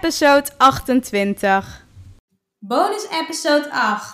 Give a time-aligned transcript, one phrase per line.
[0.00, 1.86] episode 28.
[2.58, 4.04] Bonus episode 8.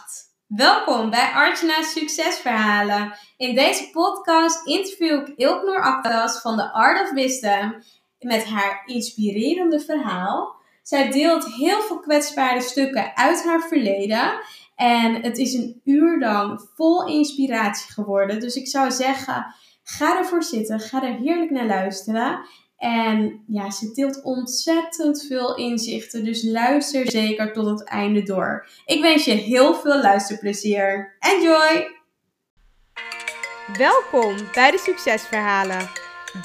[0.47, 3.12] Welkom bij Archana's Succesverhalen.
[3.37, 7.83] In deze podcast interview ik Ilknoor Aktas van The Art of Wisdom
[8.18, 10.57] met haar inspirerende verhaal.
[10.82, 14.41] Zij deelt heel veel kwetsbare stukken uit haar verleden.
[14.77, 18.41] En het is een uur lang vol inspiratie geworden.
[18.41, 20.80] Dus ik zou zeggen, ga ervoor zitten.
[20.80, 22.46] Ga er heerlijk naar luisteren.
[22.77, 26.25] En ja, ze deelt ontzettend veel inzichten.
[26.25, 28.69] Dus luister zeker tot het einde door.
[28.87, 31.17] Ik wens je heel veel luisterplezier.
[31.19, 31.95] Enjoy!
[33.79, 35.89] Welkom bij de Succesverhalen.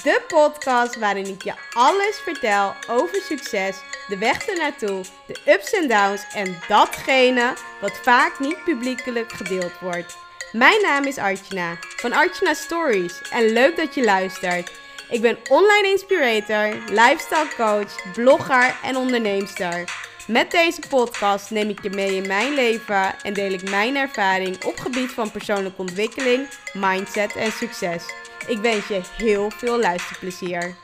[0.03, 5.87] De podcast waarin ik je alles vertel over succes, de weg ernaartoe, de ups en
[5.87, 10.17] downs en datgene wat vaak niet publiekelijk gedeeld wordt.
[10.51, 14.80] Mijn naam is Archana van Archana Stories en leuk dat je luistert.
[15.11, 19.83] Ik ben online inspirator, lifestyle coach, blogger en onderneemster.
[20.27, 24.63] Met deze podcast neem ik je mee in mijn leven en deel ik mijn ervaring
[24.63, 28.03] op gebied van persoonlijke ontwikkeling, mindset en succes.
[28.47, 30.75] Ik wens je heel veel luisterplezier.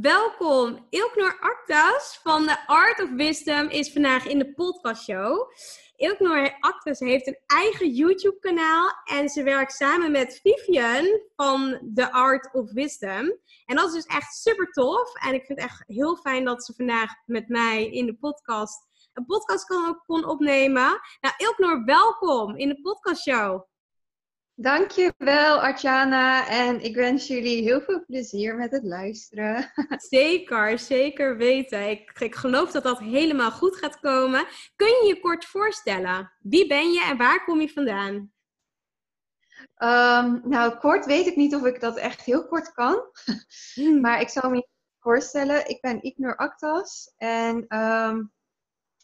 [0.00, 5.52] Welkom, Ilknor Actas van de Art of Wisdom is vandaag in de podcastshow.
[5.96, 12.54] Ilknor Actas heeft een eigen YouTube-kanaal en ze werkt samen met Vivian van The Art
[12.54, 13.38] of Wisdom.
[13.66, 15.14] En dat is dus echt super tof.
[15.14, 18.86] En ik vind het echt heel fijn dat ze vandaag met mij in de podcast
[19.12, 19.66] een podcast
[20.06, 21.00] kon, opnemen.
[21.20, 23.62] Nou, Ilknor, welkom in de podcastshow.
[24.58, 26.48] Dankjewel, Artjana.
[26.48, 29.72] En ik wens jullie heel veel plezier met het luisteren.
[30.10, 31.90] Zeker, zeker weten.
[31.90, 34.46] Ik, ik geloof dat dat helemaal goed gaat komen.
[34.76, 36.32] Kun je je kort voorstellen?
[36.38, 38.14] Wie ben je en waar kom je vandaan?
[39.78, 43.02] Um, nou, kort weet ik niet of ik dat echt heel kort kan.
[43.74, 44.00] Hmm.
[44.04, 44.68] Maar ik zal me
[44.98, 45.68] voorstellen.
[45.68, 47.12] Ik ben Ignor Actas.
[47.16, 48.32] En um,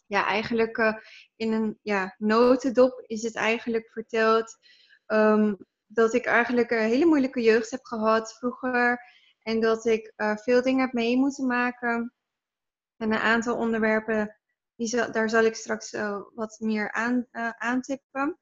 [0.06, 0.94] ja, eigenlijk uh,
[1.36, 4.58] in een ja, notendop is het eigenlijk verteld
[5.12, 5.56] um,
[5.86, 9.00] dat ik eigenlijk een hele moeilijke jeugd heb gehad vroeger.
[9.42, 12.14] En dat ik uh, veel dingen heb mee moeten maken.
[12.96, 14.36] En een aantal onderwerpen,
[14.74, 18.38] die zal, daar zal ik straks uh, wat meer aan, uh, aantippen.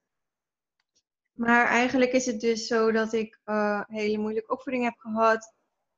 [1.33, 3.41] Maar eigenlijk is het dus zo dat ik
[3.87, 5.55] hele moeilijke opvoeding heb gehad.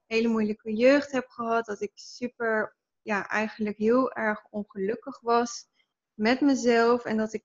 [0.06, 1.66] Hele moeilijke jeugd heb gehad.
[1.66, 5.66] Dat ik super, ja, eigenlijk heel erg ongelukkig was
[6.14, 7.04] met mezelf.
[7.04, 7.44] En dat ik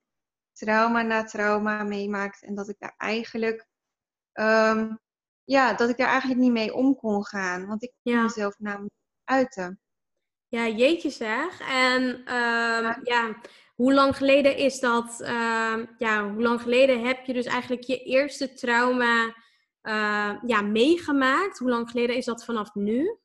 [0.58, 2.44] trauma na trauma meemaakt.
[2.44, 3.68] En dat ik daar eigenlijk,
[4.34, 5.00] um,
[5.44, 7.68] ja, dat ik daar eigenlijk niet mee om kon gaan.
[7.68, 9.80] Want ik kon mezelf namelijk uiten.
[10.48, 11.60] Ja, jeetje zeg.
[11.60, 13.36] En um, ja.
[13.76, 15.18] hoe lang geleden is dat?
[15.22, 19.26] Uh, ja, hoe lang geleden heb je dus eigenlijk je eerste trauma
[19.84, 21.58] uh, ja, meegemaakt?
[21.58, 23.18] Hoe lang geleden is dat vanaf nu?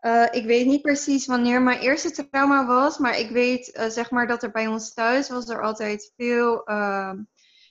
[0.00, 4.10] Uh, ik weet niet precies wanneer mijn eerste trauma was, maar ik weet uh, zeg
[4.10, 7.12] maar dat er bij ons thuis was er altijd veel, uh,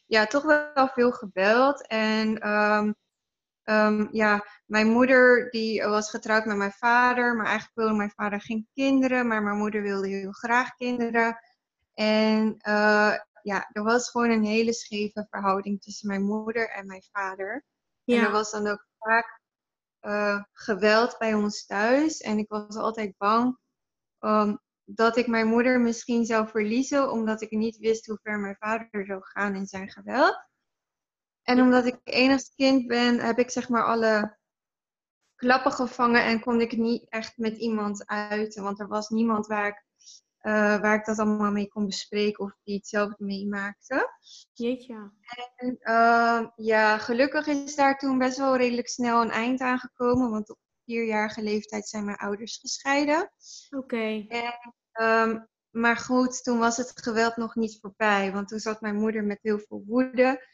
[0.06, 1.88] ja, toch wel veel geweld.
[1.88, 2.96] En um,
[3.64, 8.42] um, ja, mijn moeder die was getrouwd met mijn vader, maar eigenlijk wilde mijn vader
[8.42, 11.40] geen kinderen, maar mijn moeder wilde heel graag kinderen.
[11.94, 17.04] En uh, ja, er was gewoon een hele scheve verhouding tussen mijn moeder en mijn
[17.12, 17.66] vader.
[18.04, 18.18] Ja.
[18.18, 19.39] En er was dan ook vaak
[20.02, 22.18] uh, geweld bij ons thuis.
[22.18, 23.58] En ik was altijd bang
[24.20, 28.56] um, dat ik mijn moeder misschien zou verliezen, omdat ik niet wist hoe ver mijn
[28.60, 30.48] vader zou gaan in zijn geweld.
[31.42, 34.38] En omdat ik enigste kind ben, heb ik zeg maar alle
[35.36, 38.64] klappen gevangen en kon ik niet echt met iemand uiten.
[38.64, 39.86] Want er was niemand waar ik
[40.42, 44.10] uh, waar ik dat allemaal mee kon bespreken of die hetzelfde meemaakte.
[44.54, 45.12] Jeetje.
[45.56, 50.30] En uh, ja, gelukkig is daar toen best wel redelijk snel een eind aan gekomen,
[50.30, 53.32] want op vierjarige leeftijd zijn mijn ouders gescheiden.
[53.70, 53.78] Oké.
[53.78, 54.54] Okay.
[54.94, 59.24] Um, maar goed, toen was het geweld nog niet voorbij, want toen zat mijn moeder
[59.24, 60.48] met heel veel woede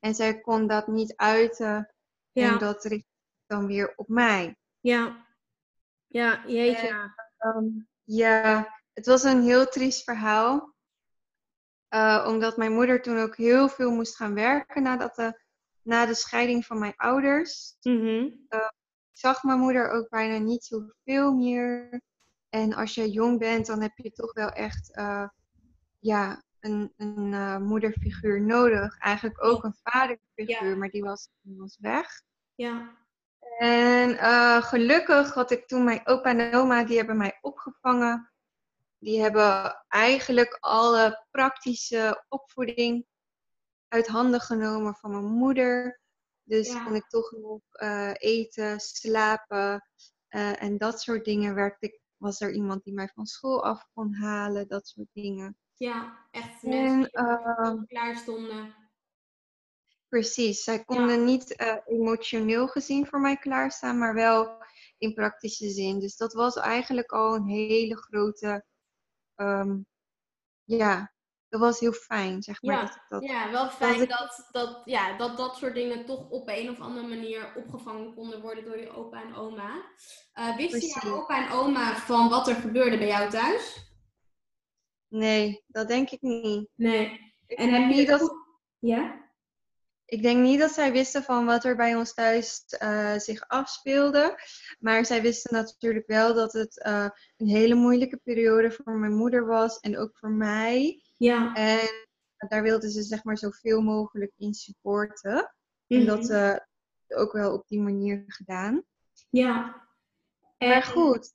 [0.00, 1.94] en zij kon dat niet uiten
[2.32, 2.52] ja.
[2.52, 3.06] en dat richt
[3.46, 4.56] dan weer op mij.
[4.80, 5.26] Ja,
[6.06, 6.88] ja, jeetje.
[6.88, 10.74] En, um, ja, het was een heel triest verhaal.
[11.94, 15.40] Uh, omdat mijn moeder toen ook heel veel moest gaan werken nadat de,
[15.82, 17.76] na de scheiding van mijn ouders.
[17.80, 18.46] Mm-hmm.
[18.48, 18.70] Uh,
[19.10, 22.00] ik zag mijn moeder ook bijna niet zoveel meer.
[22.48, 25.28] En als je jong bent, dan heb je toch wel echt uh,
[25.98, 28.98] ja, een, een moederfiguur nodig.
[28.98, 30.76] Eigenlijk ook een vaderfiguur, ja.
[30.76, 32.22] maar die was, die was weg.
[32.54, 33.02] Ja.
[33.58, 34.16] En
[34.62, 38.33] gelukkig had ik toen mijn opa en oma, die hebben mij opgevangen
[39.04, 43.06] die hebben eigenlijk alle praktische opvoeding
[43.88, 46.00] uit handen genomen van mijn moeder.
[46.42, 46.84] Dus Ja.
[46.84, 49.88] kon ik toch nog eh, eten, slapen
[50.28, 51.54] eh, en dat soort dingen.
[51.54, 55.58] Werkte ik, was er iemand die mij van school af kon halen, dat soort dingen.
[55.74, 58.74] Ja, echt En, mensen die ehm, klaar stonden.
[60.08, 64.62] Precies, zij konden niet eh, emotioneel gezien voor mij klaarstaan, maar wel
[64.98, 66.00] in praktische zin.
[66.00, 68.64] Dus dat was eigenlijk al een hele grote,
[69.36, 69.78] ehm,
[70.64, 71.12] ja,
[71.48, 72.74] dat was heel fijn, zeg maar.
[72.74, 76.70] Ja, dat Ja, wel fijn dat, dat, ja, dat dat soort dingen toch op een
[76.70, 79.82] of andere manier opgevangen konden worden door je opa en oma.
[80.32, 83.92] Eh wisten jouw opa en oma van wat er gebeurde bij jou thuis?
[85.08, 86.68] Nee, dat denk ik niet.
[86.74, 87.32] Nee.
[87.46, 88.32] Ik En heb je dat,
[88.78, 89.23] Ja?
[90.04, 94.38] Ik denk niet dat zij wisten van wat er bij ons thuis eh, zich afspeelde.
[94.78, 99.46] Maar zij wisten natuurlijk wel dat het eh, een hele moeilijke periode voor mijn moeder
[99.46, 101.02] was en ook voor mij.
[101.16, 101.54] Ja.
[101.54, 101.78] En
[102.48, 105.54] daar wilden ze zeg maar zoveel mogelijk in supporten.
[105.86, 106.32] En dat Mhm.
[106.32, 106.56] eh
[107.08, 108.84] ook wel op die manier gedaan.
[109.30, 109.82] Ja.
[110.58, 111.32] En Maar goed.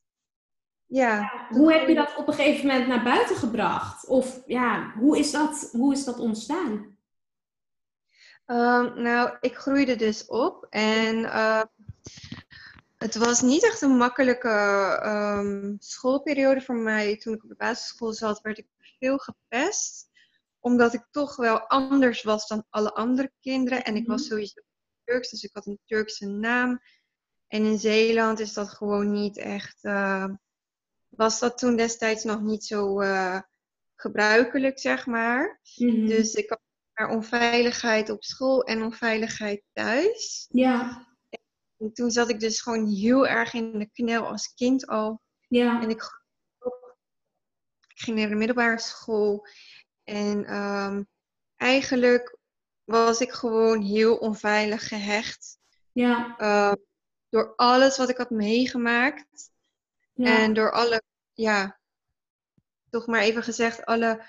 [0.86, 1.16] Ja.
[1.20, 4.08] ja, hoe heb je dat op een gegeven moment naar buiten gebracht?
[4.08, 6.98] Of ja, hoe is dat, hoe is dat ontstaan?
[8.50, 10.68] Ehm, nou, ik groeide dus op.
[10.70, 11.62] En eh,
[12.98, 14.50] het was niet echt een makkelijke
[15.02, 17.18] ehm, schoolperiode voor mij.
[17.18, 18.68] Toen ik op de basisschool zat, werd ik
[19.00, 20.10] veel gepest.
[20.60, 23.84] Omdat ik toch wel anders was dan alle andere kinderen.
[23.84, 24.30] En ik was Mhm.
[24.30, 24.62] sowieso
[25.04, 26.82] Turks, dus ik had een Turkse naam.
[27.48, 29.82] En in Zeeland is dat gewoon niet echt.
[31.10, 33.42] was dat toen destijds nog niet zo eh,
[33.96, 35.60] gebruikelijk, zeg maar.
[35.76, 36.06] Mhm.
[36.08, 36.60] Dus ik had
[37.00, 40.48] maar onveiligheid op school en onveiligheid thuis.
[40.52, 41.08] Ja,
[41.78, 45.22] En toen zat ik dus gewoon heel erg in de knel als kind al.
[45.48, 45.82] ja.
[45.82, 46.22] En ik,
[47.88, 49.48] ging naar de middelbare school.
[50.04, 51.04] En ehm,
[51.56, 52.38] eigenlijk
[52.84, 55.58] was ik gewoon heel onveilig gehecht.
[55.92, 56.74] Ja, eh,
[57.30, 59.52] door alles wat ik had meegemaakt.
[60.14, 60.38] ja.
[60.40, 61.02] En door alle,
[61.34, 61.80] ja,
[62.90, 64.26] toch maar even gezegd, alle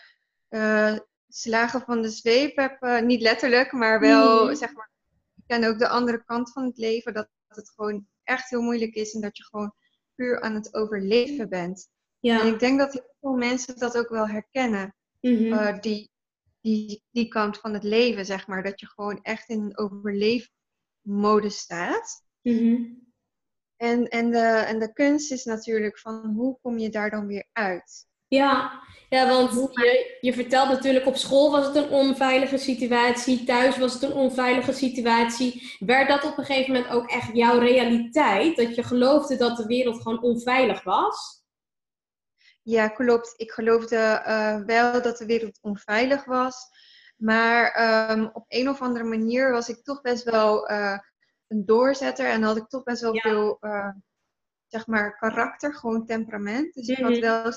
[0.49, 0.99] eh,
[1.31, 4.55] slagen van de zweep heb, eh, niet letterlijk, maar wel, Mhm.
[4.55, 4.91] zeg maar,
[5.37, 8.95] ik ken ook de andere kant van het leven, dat het gewoon echt heel moeilijk
[8.95, 9.75] is en dat je gewoon
[10.15, 11.89] puur aan het overleven bent.
[12.23, 12.41] ja.
[12.41, 15.53] En ik denk dat heel veel mensen dat ook wel herkennen, Mhm.
[15.53, 16.11] eh, die,
[16.61, 21.59] die, die kant van het leven, zeg maar, dat je gewoon echt in een overleefmodus
[21.59, 22.25] staat.
[22.43, 22.83] Mhm.
[23.77, 27.47] En, en, de, en de kunst is natuurlijk van hoe kom je daar dan weer
[27.53, 28.07] uit?
[28.31, 33.79] Ja, ja want je, je vertelt natuurlijk op school was het een onveilige situatie, thuis
[33.79, 35.77] was het een onveilige situatie.
[35.79, 38.57] Werd dat op een gegeven moment ook echt jouw realiteit?
[38.57, 41.39] Dat je geloofde dat de wereld gewoon onveilig was?
[42.63, 43.35] Ja, klopt.
[43.37, 46.57] Ik geloofde eh, wel dat de wereld onveilig was.
[47.17, 50.99] Maar ehm, op een of andere manier was ik toch best wel eh,
[51.49, 52.27] een doorzetter.
[52.27, 53.21] En had ik toch best wel Ja.
[53.21, 53.89] veel, eh,
[54.67, 56.75] zeg maar, karakter, gewoon temperament.
[56.75, 57.21] Dus ik had Mhm.
[57.21, 57.53] wel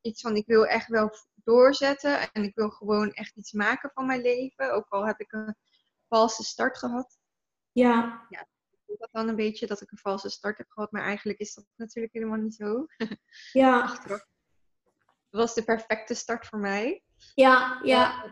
[0.00, 2.32] zoiets van, ik wil echt wel doorzetten.
[2.32, 4.72] En ik wil gewoon echt iets maken van mijn leven.
[4.74, 5.56] Ook al heb ik een
[6.08, 7.18] valse start gehad.
[7.72, 8.26] Ja,
[8.86, 10.92] Ik dat dan een beetje dat ik een valse start heb gehad.
[10.92, 12.86] Maar eigenlijk is dat natuurlijk helemaal niet zo.
[13.62, 14.28] ja, Achteraf.
[15.30, 17.02] Het was de perfecte start voor mij.
[17.34, 18.24] ja, ja.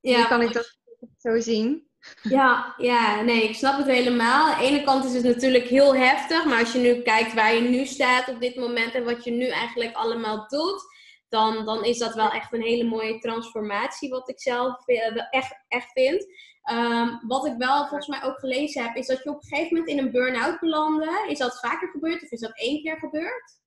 [0.00, 0.78] Nu Ja, kan ik dat
[1.16, 1.88] zo zien.
[2.22, 4.52] Ja, ja, nee, ik snap het helemaal.
[4.52, 7.54] Aan de ene kant is het natuurlijk heel heftig, maar als je nu kijkt waar
[7.54, 10.95] je nu staat op dit moment en wat je nu eigenlijk allemaal doet,
[11.28, 15.64] dan, dan is dat wel echt een hele mooie transformatie, wat ik zelf eh, echt,
[15.68, 16.26] echt vind.
[16.62, 19.76] Ehm, wat ik wel volgens mij ook gelezen heb, is dat je op een gegeven
[19.76, 21.26] moment in een burn-out belandde.
[21.28, 23.60] Is dat vaker gebeurd of is dat één keer gebeurd?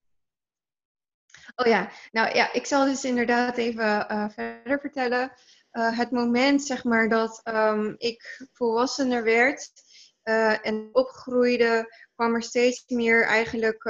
[1.56, 5.32] Oh ja, nou ja, ik zal dus inderdaad even eh, verder vertellen.
[5.72, 9.72] Eh, het moment, zeg maar, dat ehm, ik volwassener werd
[10.62, 13.86] en opgroeide, kwam er steeds meer eigenlijk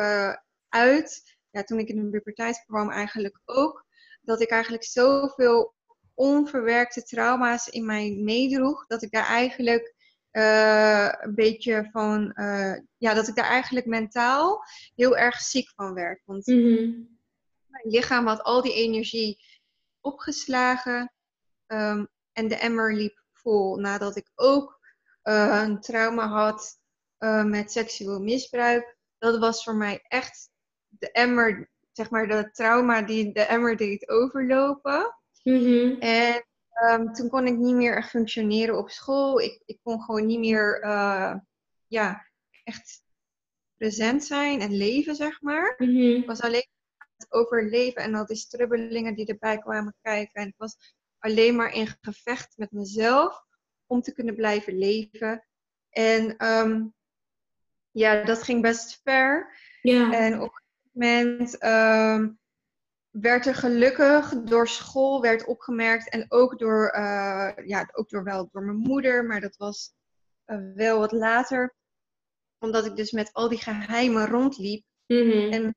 [0.70, 1.38] uit.
[1.52, 3.86] Ja, toen ik in de puberteit kwam eigenlijk ook.
[4.22, 5.74] Dat ik eigenlijk zoveel
[6.14, 8.86] onverwerkte trauma's in mij meedroeg.
[8.88, 9.96] Dat ik daar eigenlijk
[10.32, 14.64] eh, een beetje van, eh, ja, dat ik daar eigenlijk mentaal
[14.96, 16.22] heel erg ziek van werd.
[16.26, 19.38] Want mijn lichaam had al die energie
[20.02, 21.14] opgeslagen
[21.66, 23.76] ehm, en de emmer liep vol.
[23.76, 24.80] Nadat ik ook
[25.22, 26.78] eh, een trauma had
[27.46, 28.98] met seksueel misbruik.
[29.18, 30.49] Dat was voor mij echt
[30.90, 35.16] de emmer, zeg maar de trauma die de emmer deed overlopen.
[36.00, 39.40] En ehm, toen kon ik niet meer echt functioneren op school.
[39.40, 41.36] Ik, ik kon gewoon niet meer eh,
[41.88, 42.26] ja,
[42.64, 43.04] echt
[43.78, 45.76] present zijn en leven, zeg maar.
[46.18, 46.68] Ik was alleen
[46.98, 50.42] aan het overleven en al die strubbelingen die erbij kwamen kijken.
[50.42, 53.44] En ik was alleen maar in gevecht met mezelf
[53.86, 55.48] om te kunnen blijven leven.
[55.90, 56.86] En ehm,
[57.92, 59.58] ja, dat ging best ver.
[59.82, 60.14] Ja.
[60.14, 60.62] En op
[61.00, 62.30] moment ehm,
[63.10, 68.50] werd er gelukkig door school werd opgemerkt en ook door, eh, ja, ook door wel
[68.52, 69.94] door mijn moeder, maar dat was
[70.46, 71.76] eh, wel wat later,
[72.60, 75.52] omdat ik dus met al die geheimen rondliep Mhm.
[75.52, 75.76] en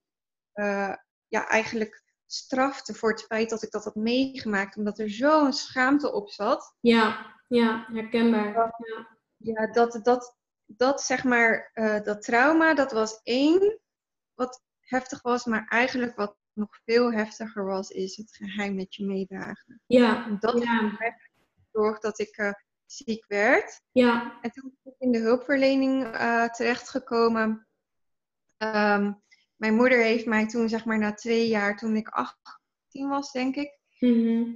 [0.53, 0.95] eh,
[1.29, 6.13] ja, eigenlijk strafte voor het feit dat ik dat had meegemaakt, omdat er zo'n schaamte
[6.13, 6.75] op zat.
[6.81, 8.55] Ja, ja, herkenbaar.
[8.55, 9.19] Ja.
[9.37, 10.37] Ja, dat, dat,
[10.67, 11.71] dat zeg maar,
[12.05, 13.81] dat trauma, dat was één
[14.35, 19.05] wat heftig was, maar eigenlijk wat nog veel heftiger was, is het geheim met je
[19.05, 19.81] meedragen.
[19.87, 20.93] Ja, En dat ja,
[21.73, 22.53] gezorgd dat ik eh,
[22.87, 23.81] ziek werd.
[23.93, 24.39] ja.
[24.41, 27.67] En toen ben ik in de hulpverlening eh, terechtgekomen.
[28.57, 29.13] Ehm,
[29.57, 33.57] mijn moeder heeft mij toen, zeg maar, na twee jaar, toen ik 18 was, denk
[33.57, 34.53] ik, Mhm.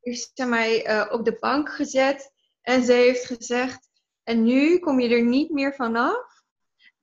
[0.00, 2.32] heeft ze mij eh, op de bank gezet.
[2.60, 3.88] En ze heeft gezegd:
[4.22, 6.33] En nu kom je er niet meer vanaf.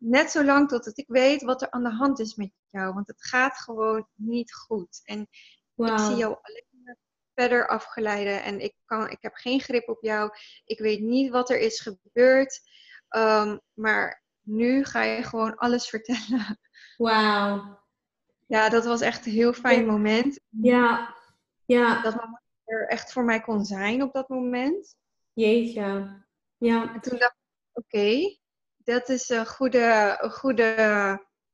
[0.03, 2.93] Net zolang totdat ik weet wat er aan de hand is met jou.
[2.93, 5.01] Want het gaat gewoon niet goed.
[5.03, 5.22] En
[5.75, 6.98] ik zie jou alleen maar
[7.34, 8.43] verder afgeleiden.
[8.43, 10.31] En ik, kan, ik heb geen grip op jou.
[10.65, 12.60] Ik weet niet wat er is gebeurd.
[13.08, 16.60] Ehm, maar nu ga je gewoon alles vertellen.
[16.98, 17.79] Wauw.
[18.48, 19.91] Ja, dat was echt een heel fijn Ja.
[19.91, 20.39] moment.
[20.50, 21.15] Ja,
[21.65, 22.01] ja.
[22.01, 24.96] Dat mama er echt voor mij kon zijn op dat moment.
[25.34, 26.20] Jeetje.
[26.58, 28.38] Ja, En toen dacht ik, oké,
[28.84, 30.66] dat is een goede, een, goede,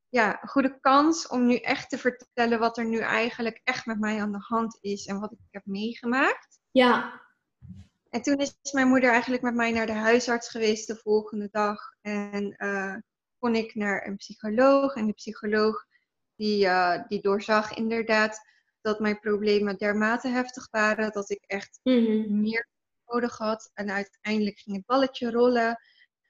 [0.10, 4.00] ja, een goede kans om nu echt te vertellen wat er nu eigenlijk echt met
[4.00, 6.60] mij aan de hand is en wat ik heb meegemaakt.
[6.72, 7.26] ja.
[8.10, 11.80] En toen is mijn moeder eigenlijk met mij naar de huisarts geweest de volgende dag.
[12.02, 12.96] En eh,
[13.40, 14.96] kon ik naar een psycholoog.
[14.96, 15.86] En de psycholoog
[16.36, 18.40] die, eh, die doorzag inderdaad
[18.82, 22.42] dat mijn problemen dermate heftig waren dat ik echt Mhm.
[22.42, 22.68] meer
[23.06, 23.72] nodig had.
[23.74, 25.80] En uiteindelijk ging het balletje rollen.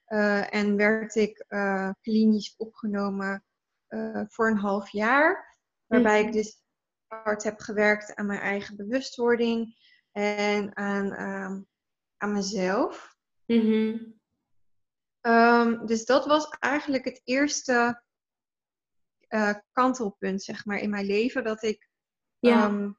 [0.08, 3.44] Eh, en werd ik eh, klinisch opgenomen
[3.88, 5.58] eh, voor een half jaar.
[5.86, 6.28] Waarbij Mhm.
[6.28, 6.62] ik dus
[7.08, 9.76] hard heb gewerkt aan mijn eigen bewustwording
[10.12, 11.62] en aan, ehm,
[12.18, 13.16] aan mezelf.
[13.46, 13.98] Mhm.
[15.22, 18.04] Ehm, dus dat was eigenlijk het eerste
[19.72, 21.44] kantelpunt, zeg maar, in mijn leven.
[21.44, 21.90] Dat ik
[22.40, 22.66] Ja.
[22.66, 22.92] ehm,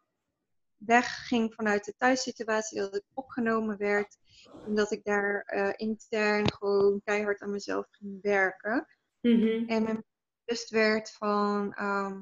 [0.77, 4.17] wegging vanuit de thuissituatie, dat ik opgenomen werd.
[4.65, 8.87] En dat ik daar eh, intern gewoon keihard aan mezelf ging werken.
[9.21, 9.69] Mhm.
[9.69, 10.05] En me
[10.45, 12.21] bewust werd van ehm,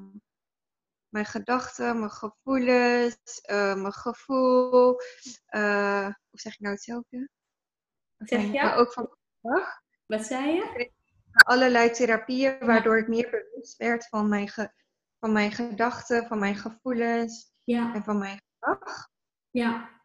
[1.09, 4.99] mijn gedachten, mijn gevoelens, eh, mijn gevoel.
[5.45, 7.29] eh, hoe zeg ik nou hetzelfde?
[8.17, 8.61] Zeg je?
[8.61, 9.03] Maar ook van
[9.41, 9.81] mijn gedrag.
[10.05, 10.91] Wat zei je?
[11.45, 14.71] allerlei therapieën, waardoor ik meer bewust werd van mijn, ge-
[15.19, 19.09] van mijn gedachten, van mijn gevoelens Ja, en van mijn gedrag.
[19.49, 19.96] ja.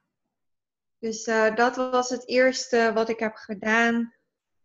[1.03, 4.15] Dus eh, dat was het eerste wat ik heb gedaan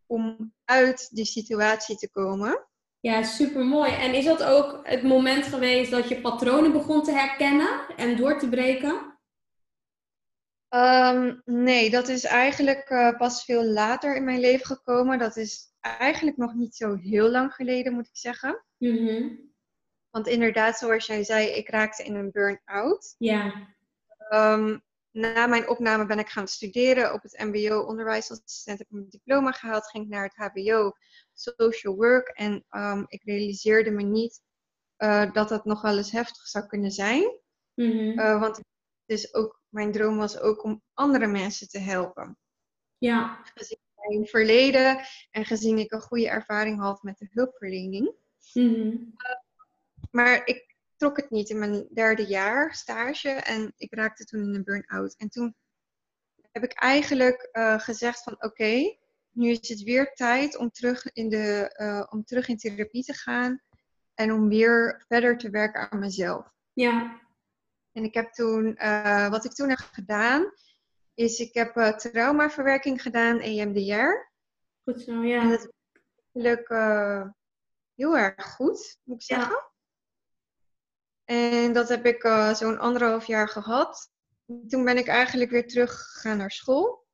[0.06, 2.68] om uit die situatie te komen.
[3.00, 3.92] Ja, super mooi.
[3.92, 8.40] En is dat ook het moment geweest dat je patronen begon te herkennen en door
[8.40, 9.20] te breken?
[10.70, 15.20] Ehm, nee, dat is eigenlijk eh, pas veel later in mijn leven gekomen.
[15.20, 18.66] Dat is eigenlijk nog niet zo heel lang geleden, moet ik zeggen.
[18.78, 19.36] Mhm.
[20.10, 23.16] Want inderdaad, zoals jij zei, ik raakte in een burn-out.
[23.18, 23.76] Ja.
[24.30, 24.78] Ehm,
[25.18, 28.78] na mijn opname ben ik gaan studeren op het MBO onderwijsassistent.
[28.78, 30.92] Heb ik mijn diploma gehaald, ging ik naar het HBO
[31.34, 32.28] social work.
[32.28, 34.42] En ehm, ik realiseerde me niet
[34.96, 37.40] eh, dat dat nog wel eens heftig zou kunnen zijn.
[37.74, 38.20] Mhm.
[38.20, 38.62] Eh, want
[39.06, 42.38] dus ook, mijn droom was ook om andere mensen te helpen.
[42.98, 43.42] Ja.
[43.54, 45.00] Gezien mijn verleden
[45.32, 48.12] en gezien ik een goede ervaring had met de hulpverlening.
[48.54, 48.96] Mhm.
[50.12, 54.56] Maar ik trok het niet in mijn derde jaar stage en ik raakte toen in
[54.56, 55.16] een burn-out.
[55.18, 55.56] En toen
[56.52, 58.98] heb ik eigenlijk eh, gezegd van oké,
[59.32, 63.14] nu is het weer tijd om terug, in de, eh, om terug in therapie te
[63.14, 63.62] gaan
[64.14, 66.52] en om weer verder te werken aan mezelf.
[66.74, 67.22] Ja.
[67.92, 70.52] En ik heb toen, eh, wat ik toen heb gedaan,
[71.14, 74.32] is ik heb traumaverwerking gedaan, EMDR.
[74.84, 75.50] Goed zo, En ja.
[75.50, 75.72] dat is
[76.34, 76.70] eigenlijk
[77.96, 79.76] heel erg goed, moet ik Ja.
[81.28, 84.12] En dat heb ik eh, zo'n anderhalf jaar gehad.
[84.68, 87.06] Toen ben ik eigenlijk weer teruggegaan naar school.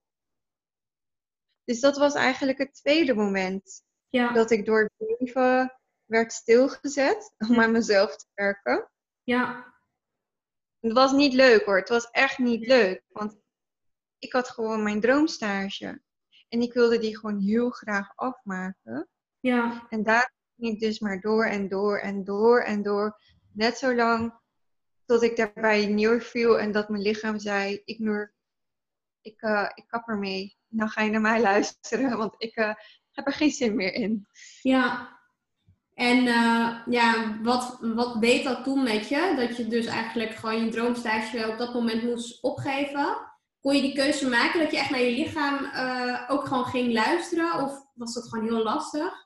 [1.64, 4.34] Dus dat was eigenlijk het tweede moment Ja.
[4.34, 8.92] dat ik door het leven werd stilgezet om aan mezelf te werken.
[9.24, 9.74] Ja.
[10.80, 13.04] Het was niet leuk hoor, het was echt niet leuk.
[13.08, 13.38] Want
[14.20, 16.02] ik had gewoon mijn droomstage.
[16.50, 19.08] En ik wilde die gewoon heel graag afmaken.
[19.40, 19.88] Ja.
[19.90, 23.20] En daar ging ik dus maar door en door en door en door.
[23.54, 24.34] Net zo lang
[25.06, 28.34] tot ik daarbij neerviel en dat mijn lichaam zei: Ik, Noor,
[29.22, 30.58] ik, eh, ik kap ermee.
[30.68, 32.74] dan ga je naar mij luisteren, want ik uh,
[33.12, 34.28] heb er geen zin meer in.
[34.62, 35.14] Ja,
[35.94, 39.34] en uh, ja, wat, wat deed dat toen met je?
[39.36, 43.32] Dat je dus eigenlijk gewoon je droomstage op dat moment moest opgeven.
[43.62, 46.94] Kon je die keuze maken dat je echt naar je lichaam uh, ook gewoon ging
[46.94, 47.64] luisteren?
[47.64, 49.23] Of was dat gewoon heel lastig?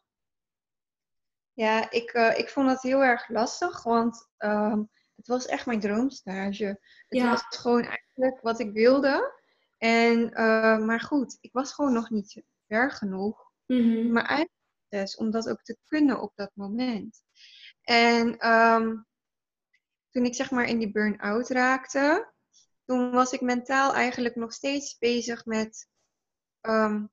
[1.57, 5.79] Ja, ik, uh, ik vond dat heel erg lastig, want um, het was echt mijn
[5.79, 6.65] droomstage.
[6.65, 7.29] Het ja.
[7.29, 9.41] was gewoon eigenlijk wat ik wilde.
[9.77, 13.51] En, uh, maar goed, ik was gewoon nog niet ver genoeg.
[13.65, 14.11] Mm -hmm.
[14.11, 17.23] Maar eigenlijk om dat ook te kunnen op dat moment.
[17.81, 19.07] En um,
[20.09, 22.33] toen ik zeg maar in die burn-out raakte,
[22.85, 25.87] toen was ik mentaal eigenlijk nog steeds bezig met
[26.61, 27.11] um,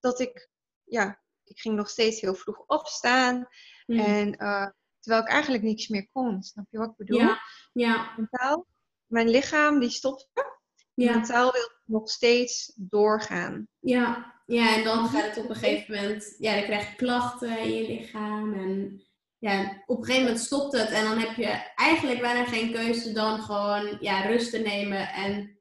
[0.00, 0.50] dat ik,
[0.84, 3.48] ja, ik ging nog steeds heel vroeg opstaan.
[3.86, 3.98] Mm.
[3.98, 4.66] En uh,
[5.00, 6.42] terwijl ik eigenlijk niks meer kon.
[6.42, 7.18] Snap je wat ik bedoel?
[7.18, 7.40] Ja.
[7.72, 8.12] ja.
[8.16, 8.66] Mentaal,
[9.06, 10.54] mijn lichaam die stopte.
[10.94, 11.12] Ja.
[11.14, 13.68] Mentaal wil nog steeds doorgaan.
[13.80, 14.34] Ja.
[14.46, 17.74] Ja, en dan gaat het op een gegeven moment, ja, dan krijg je klachten in
[17.74, 18.54] je lichaam.
[18.54, 19.02] En
[19.38, 20.90] ja, op een gegeven moment stopt het.
[20.90, 25.58] En dan heb je eigenlijk bijna geen keuze dan gewoon ja, rust te nemen en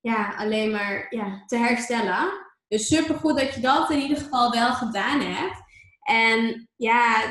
[0.00, 2.44] ja, alleen maar ja, te herstellen.
[2.68, 5.62] Dus supergoed dat je dat in ieder geval wel gedaan hebt.
[6.06, 7.22] En ja,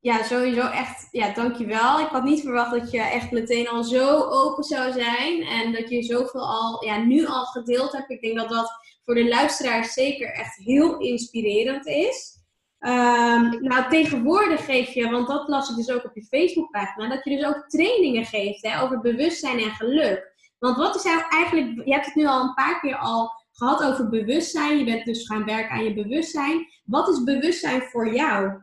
[0.00, 2.00] ja, sowieso echt, ja, dankjewel.
[2.00, 5.42] Ik had niet verwacht dat je echt meteen al zo open zou zijn.
[5.42, 8.10] En dat je zoveel al, ja, nu al gedeeld hebt.
[8.10, 8.72] Ik denk dat dat
[9.04, 12.40] voor de luisteraars zeker echt heel inspirerend is.
[12.78, 17.24] Um, nou, tegenwoordig geef je, want dat las ik dus ook op je Facebookpagina, dat
[17.24, 20.32] je dus ook trainingen geeft hè, over bewustzijn en geluk.
[20.58, 23.82] Want wat is nou eigenlijk, je hebt het nu al een paar keer al gehad
[23.82, 26.66] over bewustzijn, je bent dus gaan werken aan je bewustzijn.
[26.84, 28.60] Wat is bewustzijn voor jou?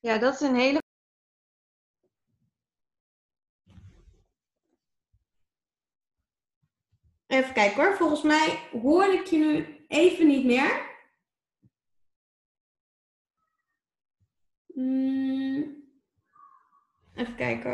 [0.00, 0.82] Ja, dat is een hele
[7.26, 7.96] Even kijken hoor.
[7.96, 10.92] Volgens mij hoor ik je nu even niet meer.
[14.74, 15.82] Hmm.
[17.14, 17.72] Even kijken.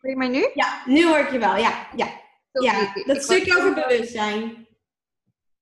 [0.00, 0.50] Hoor je mij nu?
[0.54, 1.56] Ja, nu hoor ik je wel.
[1.56, 2.23] Ja, ja.
[2.62, 4.66] Ja dat stukje over bewustzijn.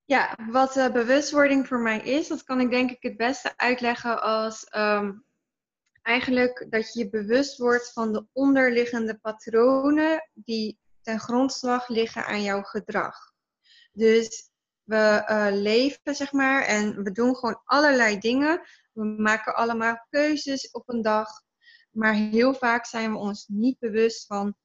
[0.04, 4.22] Ja, wat uh, bewustwording voor mij is, dat kan ik denk ik het beste uitleggen
[4.22, 5.24] als um,
[6.02, 12.42] eigenlijk dat je je bewust wordt van de onderliggende patronen die ten grondslag liggen aan
[12.42, 13.32] jouw gedrag.
[13.92, 14.50] Dus
[14.82, 18.60] we uh, leven, zeg maar, en we doen gewoon allerlei dingen.
[18.92, 21.28] We maken allemaal keuzes op een dag.
[21.90, 24.56] Maar heel vaak zijn we ons niet bewust van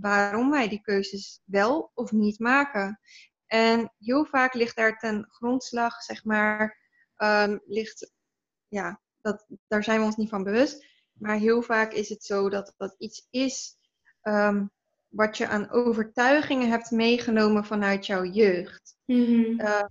[0.00, 3.00] waarom wij die keuzes wel of niet maken.
[3.46, 6.78] En heel vaak ligt daar ten grondslag, zeg maar,
[7.16, 8.12] um, ligt,
[8.68, 10.86] ja, dat, daar zijn we ons niet van bewust.
[11.12, 13.76] Maar heel vaak is het zo dat dat iets is
[14.22, 14.70] um,
[15.08, 18.96] wat je aan overtuigingen hebt meegenomen vanuit jouw jeugd.
[19.04, 19.60] Mm-hmm.
[19.60, 19.84] Uh,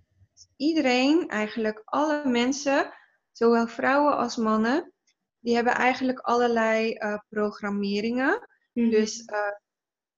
[0.55, 2.93] iedereen, eigenlijk alle mensen,
[3.31, 4.93] zowel vrouwen als mannen,
[5.39, 8.47] die hebben eigenlijk allerlei uh, programmeringen.
[8.73, 8.91] Mm-hmm.
[8.91, 9.37] Dus uh,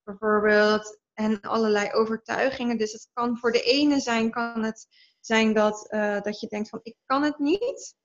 [0.03, 2.77] bijvoorbeeld, en allerlei overtuigingen.
[2.77, 4.87] Dus het kan voor de ene zijn, kan het
[5.19, 5.87] zijn dat,
[6.23, 7.95] dat je denkt van ik kan het niet.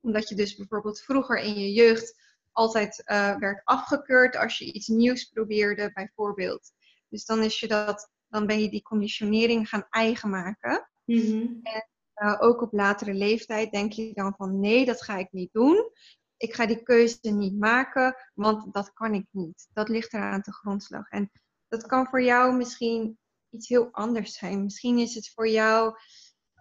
[0.00, 2.14] Omdat je dus bijvoorbeeld vroeger in je jeugd
[2.52, 6.72] altijd uh, werd afgekeurd als je iets nieuws probeerde, bijvoorbeeld.
[7.08, 10.90] Dus dan, is je dat, dan ben je die conditionering gaan eigen maken.
[11.04, 11.60] Mm-hmm.
[11.62, 15.52] En uh, ook op latere leeftijd denk je dan van nee, dat ga ik niet
[15.52, 15.90] doen.
[16.38, 19.68] Ik ga die keuze niet maken, want dat kan ik niet.
[19.72, 21.08] Dat ligt eraan te grondslag.
[21.08, 21.30] En
[21.68, 23.18] dat kan voor jou misschien
[23.50, 24.62] iets heel anders zijn.
[24.62, 25.98] Misschien is het voor jou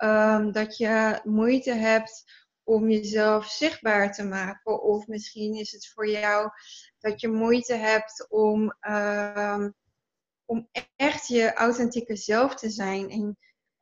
[0.04, 2.24] um, dat je moeite hebt
[2.63, 4.82] om jezelf zichtbaar te maken.
[4.82, 6.52] Of misschien is het voor jou
[7.00, 9.68] dat je moeite hebt om, uh,
[10.46, 13.38] om echt je authentieke zelf te zijn en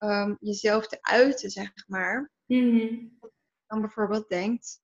[0.09, 2.31] um, jezelf te uiten, zeg maar.
[2.45, 3.19] Mm-hmm.
[3.67, 4.81] Dan bijvoorbeeld denkt,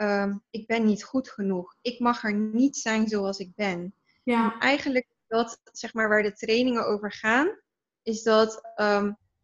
[0.00, 1.74] um, ik ben niet goed genoeg.
[1.82, 3.94] Ik mag er niet zijn zoals ik ben.
[4.22, 4.52] Ja.
[4.52, 7.58] En eigenlijk dat, zeg maar, waar de trainingen over gaan,
[8.02, 8.60] is dat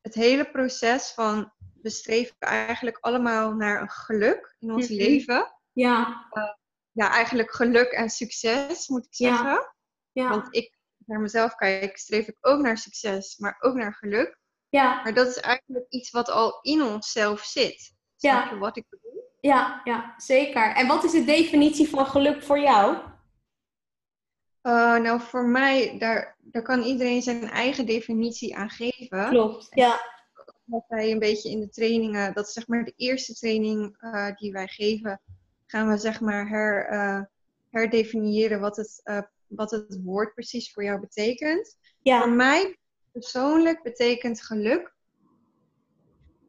[0.01, 4.99] het hele proces van we streven eigenlijk allemaal naar een geluk in ons Mhm.
[4.99, 5.53] leven.
[5.73, 6.27] Ja,
[6.93, 9.75] Ja, eigenlijk geluk en succes, moet ik zeggen.
[10.13, 14.39] ja, Want ik naar mezelf kijk, streef ik ook naar succes, maar ook naar geluk.
[14.69, 17.93] ja, Maar dat is eigenlijk iets wat al in onszelf zit.
[18.17, 18.49] Ja.
[18.51, 19.24] Je wat ik bedoel?
[19.45, 20.75] Ja, ja, zeker.
[20.75, 22.97] En wat is de definitie van geluk voor jou?
[24.61, 29.29] Eh, nou, voor mij, daar, daar kan iedereen zijn eigen definitie aan geven.
[29.29, 29.67] Klopt.
[29.71, 30.01] Ja,
[30.65, 34.37] wat wij een beetje in de trainingen, dat is zeg maar de eerste training eh,
[34.37, 35.21] die wij geven,
[35.67, 37.23] gaan we zeg maar her, eh,
[37.71, 39.03] herdefiniëren wat het,
[39.47, 41.77] wat het woord precies voor jou betekent.
[41.79, 42.79] Voor ja, mij
[43.13, 44.94] persoonlijk betekent geluk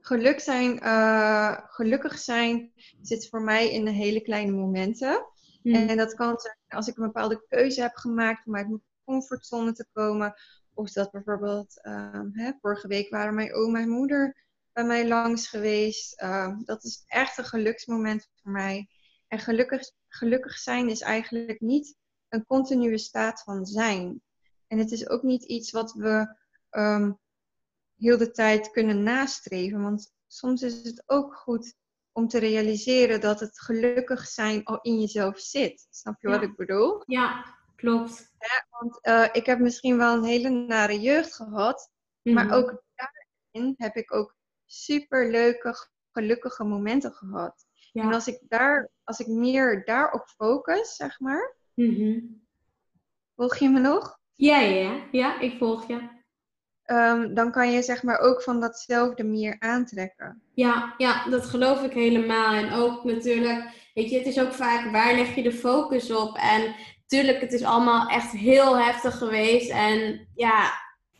[0.05, 5.25] geluk zijn, uh, gelukkig zijn zit voor mij in de hele kleine momenten.
[5.63, 5.73] Mm.
[5.73, 9.73] En dat kan zijn als ik een bepaalde keuze heb gemaakt om uit mijn comfortzone
[9.73, 10.33] te komen.
[10.73, 15.47] Of dat bijvoorbeeld, ehm, hè, vorige week waren mijn oom en moeder bij mij langs
[15.47, 16.19] geweest.
[16.19, 18.89] Ehm, dat is echt een geluksmoment voor mij.
[19.27, 21.95] En gelukkig, gelukkig zijn is eigenlijk niet
[22.29, 24.21] een continue staat van zijn.
[24.67, 26.35] En het is ook niet iets wat we
[26.69, 27.11] ehm,
[28.05, 29.81] heel de tijd kunnen nastreven.
[29.81, 31.75] Want soms is het ook goed
[32.11, 35.87] om te realiseren dat het gelukkig zijn al in jezelf zit.
[35.89, 37.03] Snap je wat ik bedoel?
[37.05, 38.33] Ja, klopt.
[38.69, 41.91] Want eh, ik heb misschien wel een hele nare jeugd gehad,
[42.21, 42.53] maar Mhm.
[42.53, 45.75] ook daarin heb ik ook super leuke,
[46.11, 47.65] gelukkige momenten gehad.
[47.93, 52.19] En als ik, daar, als ik meer daarop focus, zeg maar, Mhm.
[53.35, 54.19] volg je me nog?
[54.35, 55.07] ja, ja.
[55.11, 56.14] Ja, ik volg je.
[56.85, 60.41] Ehm, dan kan je zeg maar ook van datzelfde meer aantrekken.
[60.53, 62.53] Ja, ja, dat geloof ik helemaal.
[62.53, 66.37] En ook natuurlijk, weet je, het is ook vaak waar leg je de focus op.
[66.37, 66.75] En
[67.07, 69.69] tuurlijk, het is allemaal echt heel heftig geweest.
[69.69, 70.71] En ja,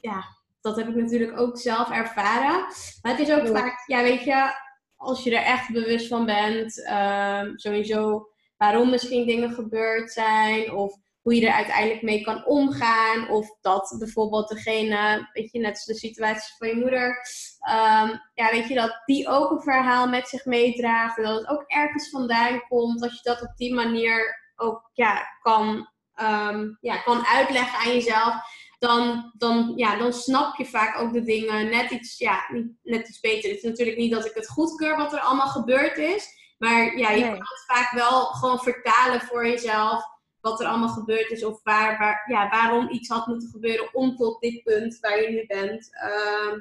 [0.02, 0.24] ja,
[0.62, 2.60] dat heb ik natuurlijk ook zelf ervaren.
[3.02, 3.52] Maar het is ook Ja.
[3.54, 4.52] vaak, ja, weet je,
[4.96, 10.72] als je er echt bewust van bent, ehm, sowieso waarom misschien dingen gebeurd zijn.
[10.72, 10.94] Of
[11.26, 13.30] hoe je er uiteindelijk mee kan omgaan.
[13.30, 17.18] Of dat bijvoorbeeld degene, weet je, net als de situatie van je moeder.
[17.60, 21.18] ehm, ja, weet je, dat die ook een verhaal met zich meedraagt.
[21.18, 23.02] En dat het ook ergens vandaan komt.
[23.04, 28.36] Als je dat op die manier ook ja, kan, ehm, ja, kan uitleggen aan jezelf.
[28.80, 32.46] Dan, dan, ja, dan snap je vaak ook de dingen net iets, ja,
[32.84, 33.50] net iets beter.
[33.50, 36.28] Het is natuurlijk niet dat ik het goedkeur wat er allemaal gebeurd is.
[36.58, 37.30] Maar ja, je Nee.
[37.32, 40.14] kan het vaak wel gewoon vertalen voor jezelf
[40.46, 44.16] wat er allemaal gebeurd is of waar, waar, ja, waarom iets had moeten gebeuren om
[44.16, 46.60] tot dit punt waar je nu bent ehm,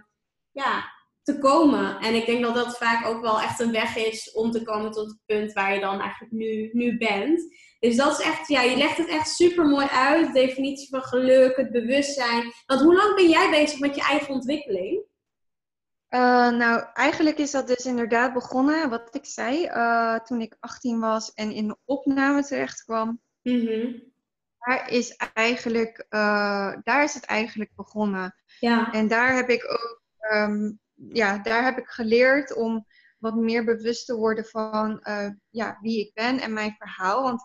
[0.50, 0.84] ja,
[1.22, 1.98] te komen.
[1.98, 4.90] En ik denk dat dat vaak ook wel echt een weg is om te komen
[4.90, 7.56] tot het punt waar je dan eigenlijk nu, nu bent.
[7.78, 10.26] Dus dat is echt, ja, je legt het echt super mooi uit.
[10.26, 12.52] De definitie van geluk, het bewustzijn.
[12.66, 15.04] Want hoe lang ben jij bezig met je eigen ontwikkeling?
[16.08, 21.00] Eh, nou, eigenlijk is dat dus inderdaad begonnen, wat ik zei, eh, toen ik 18
[21.00, 23.20] was en in de opname terecht kwam.
[23.44, 23.98] Mhm.
[24.58, 28.34] Daar is, eigenlijk, eh, daar is het eigenlijk begonnen.
[28.60, 28.92] Ja.
[28.92, 32.86] En daar heb ik ook, ehm, ja, daar heb ik geleerd om
[33.18, 37.22] wat meer bewust te worden van eh, ja, wie ik ben en mijn verhaal.
[37.22, 37.42] Want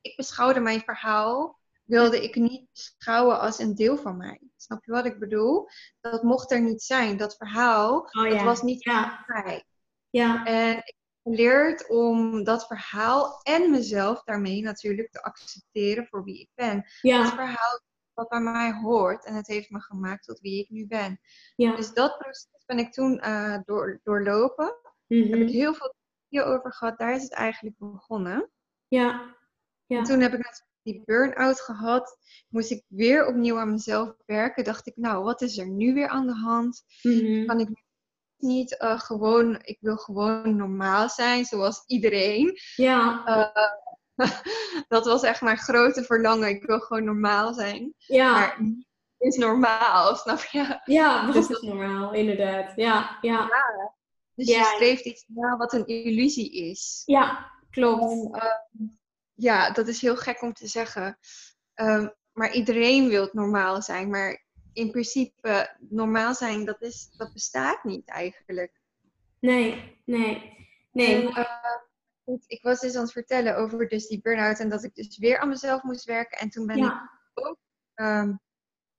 [0.00, 4.40] ik beschouwde mijn verhaal, wilde ik niet beschouwen als een deel van mij.
[4.56, 5.68] Snap je wat ik bedoel?
[6.00, 7.16] Dat mocht er niet zijn.
[7.16, 9.24] Dat verhaal, Oh dat was niet Ja.
[9.26, 9.64] van mij.
[10.10, 10.44] Ja.
[10.44, 10.96] En ik
[11.28, 16.74] geleerd om dat verhaal en mezelf daarmee natuurlijk te accepteren voor wie ik ben.
[16.76, 17.28] Dat Ja.
[17.28, 17.80] verhaal
[18.14, 21.20] wat bij mij hoort en het heeft me gemaakt tot wie ik nu ben.
[21.56, 21.76] Ja.
[21.76, 24.66] Dus dat proces ben ik toen eh, door, doorlopen.
[25.06, 25.46] Daar heb ik Mhm.
[25.48, 25.94] heel veel
[26.44, 26.98] over gehad.
[26.98, 28.50] Daar is het eigenlijk begonnen.
[28.88, 29.36] Ja.
[29.86, 29.98] Ja.
[29.98, 32.18] En toen heb ik die burn-out gehad.
[32.48, 34.64] Moest ik weer opnieuw aan mezelf werken.
[34.64, 36.84] Dacht ik, nou, wat is er nu weer aan de hand?
[37.02, 37.46] Mhm.
[37.46, 37.68] Kan ik
[38.38, 42.58] niet eh, gewoon, ik wil gewoon normaal zijn, zoals iedereen.
[42.76, 43.24] Ja.
[43.24, 43.72] Eh,
[44.88, 46.48] dat was echt mijn grote verlangen.
[46.48, 47.94] Ik wil gewoon normaal zijn.
[47.96, 48.32] Ja.
[48.32, 48.58] Maar
[49.18, 50.80] is normaal, snap je?
[50.84, 52.72] Ja, dat Dus is normaal, inderdaad.
[52.76, 53.48] Ja, ja.
[54.34, 54.58] Dus Ja.
[54.58, 57.02] je streeft iets na wat een illusie is.
[57.04, 58.02] Ja, klopt.
[58.02, 58.88] En, ehm,
[59.34, 61.18] ja, dat is heel gek om te zeggen.
[61.74, 64.10] Ehm, maar iedereen wil normaal zijn.
[64.10, 64.46] Maar
[64.78, 68.80] in principe, normaal zijn, dat, is, dat bestaat niet eigenlijk.
[69.40, 70.56] Nee, nee.
[70.92, 71.26] Nee.
[71.26, 71.60] En, eh,
[72.24, 75.18] goed, ik was dus aan het vertellen over dus die burn-out en dat ik dus
[75.18, 76.38] weer aan mezelf moest werken.
[76.38, 77.10] En toen ben ik Ja.
[77.94, 78.34] ehm,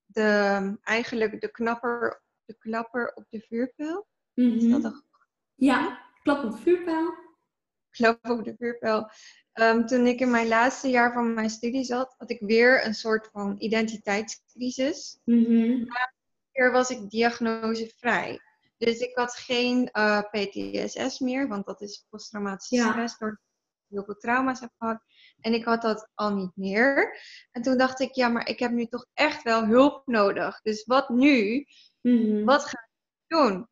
[0.06, 4.08] de, eigenlijk de, knapper, de klapper op de vuurpijl.
[4.34, 4.70] Is Mhm.
[4.72, 5.04] dat een
[5.56, 7.14] Ja, klap op de vuurpijl.
[7.90, 9.10] klap op de vuurpijl?
[9.60, 12.94] Ehm, toen ik in mijn laatste jaar van mijn studie zat, had ik weer een
[12.94, 15.20] soort van identiteitscrisis.
[15.26, 15.86] Mhm.
[16.52, 18.40] keer was ik diagnosevrij.
[18.78, 22.90] Dus ik had geen eh, PTSS meer, want dat is posttraumatische Ja.
[22.92, 23.38] stress, door ik
[23.90, 25.02] heel veel trauma's heb gehad.
[25.40, 27.20] En ik had dat al niet meer.
[27.52, 30.62] En toen dacht ik, ja, maar ik heb nu toch echt wel hulp nodig.
[30.62, 31.66] Dus wat nu?
[32.02, 32.44] Mhm.
[32.44, 33.68] Wat ga ik doen?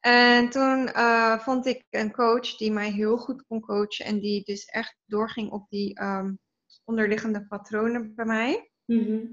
[0.00, 4.44] En toen eh, vond ik een coach die mij heel goed kon coachen en die
[4.44, 6.34] dus echt doorging op die ehm,
[6.84, 8.70] onderliggende patronen bij mij.
[8.84, 9.26] Mhm.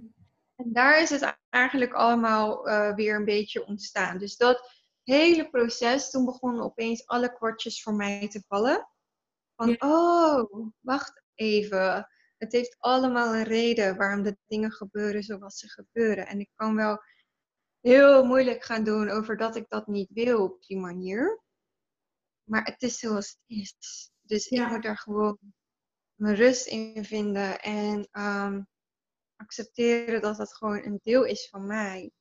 [0.56, 4.18] En daar is het eigenlijk allemaal eh, weer een beetje ontstaan.
[4.18, 4.72] Dus dat
[5.04, 8.88] hele proces, toen begonnen opeens alle kwartjes voor mij te vallen.
[9.56, 9.76] Van, Ja.
[9.80, 12.08] oh, wacht even.
[12.38, 16.28] Het heeft allemaal een reden waarom de dingen gebeuren zoals ze gebeuren.
[16.28, 17.00] En ik kan wel
[17.82, 21.42] heel moeilijk gaan doen over dat ik dat niet wil op die manier.
[22.44, 23.76] maar het is zoals het is.
[24.22, 24.66] Dus Ja.
[24.66, 25.38] ik moet daar gewoon
[26.16, 28.62] mijn rust in vinden en ehm,
[29.36, 32.12] accepteren dat dat gewoon een deel is van mij.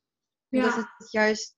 [0.49, 1.57] Dat het juist,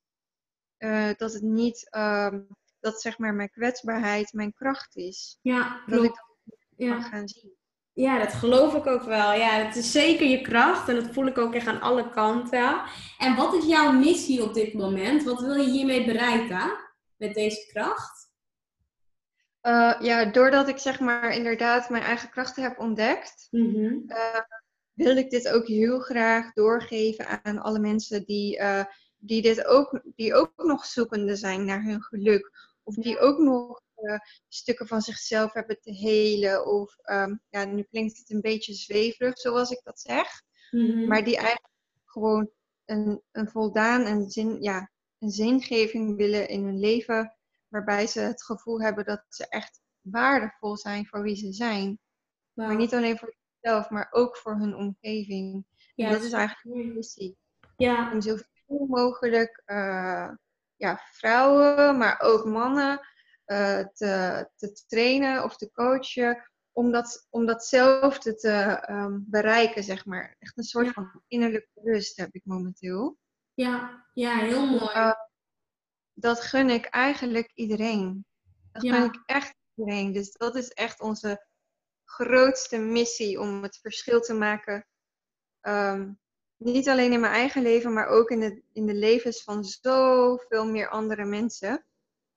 [0.76, 2.42] eh, dat het niet, ehm,
[2.80, 5.38] dat zeg maar mijn kwetsbaarheid mijn kracht is.
[5.42, 6.14] ja, Dat ik
[6.46, 7.56] dat kan gaan zien.
[7.98, 9.32] Ja, dat geloof ik ook wel.
[9.32, 12.80] Ja, het is zeker je kracht en dat voel ik ook echt aan alle kanten.
[13.18, 15.22] En wat is jouw missie op dit moment?
[15.22, 16.70] Wat wil je hiermee bereiken
[17.16, 18.30] met deze kracht?
[19.60, 23.94] Eh, ja, doordat ik zeg maar inderdaad mijn eigen krachten heb ontdekt, Mhm.
[24.06, 24.40] eh,
[24.92, 28.84] wil ik dit ook heel graag doorgeven aan alle mensen die, eh,
[29.16, 32.50] die dit ook, die ook nog zoekende zijn naar hun geluk.
[32.82, 36.66] Of die ook nog eh, stukken van zichzelf hebben te helen.
[36.66, 40.42] Of ehm, ja, nu klinkt het een beetje zweverig zoals ik dat zeg.
[40.70, 41.06] Mhm.
[41.06, 42.50] Maar die eigenlijk gewoon
[42.84, 47.36] een, een voldaan en zin, ja, een zingeving willen in hun leven.
[47.68, 51.98] Waarbij ze het gevoel hebben dat ze echt waardevol zijn voor wie ze zijn.
[52.52, 55.66] Maar niet alleen voor zichzelf, maar ook voor hun omgeving.
[55.94, 57.36] Ja, en dat is eigenlijk mijn missie.
[57.76, 60.30] Ja, Om zoveel mogelijk eh,
[60.76, 63.00] ja, vrouwen, maar ook mannen
[63.48, 66.50] eh, te, te trainen of te coachen.
[66.72, 70.36] Om, dat, om datzelfde te ehm, bereiken, zeg maar.
[70.38, 70.92] Echt een soort Ja.
[70.92, 73.18] van innerlijke rust heb ik momenteel.
[73.54, 74.92] ja, ja, heel mooi.
[74.92, 75.12] Eh,
[76.14, 78.26] dat gun ik eigenlijk iedereen.
[78.72, 78.94] Dat Ja.
[78.94, 80.12] gun ik echt iedereen.
[80.12, 81.46] Dus dat is echt onze
[82.04, 84.86] grootste missie om het verschil te maken.
[85.60, 86.12] Ehm,
[86.56, 90.66] niet alleen in mijn eigen leven, maar ook in de, in de levens van zoveel
[90.66, 91.84] meer andere mensen.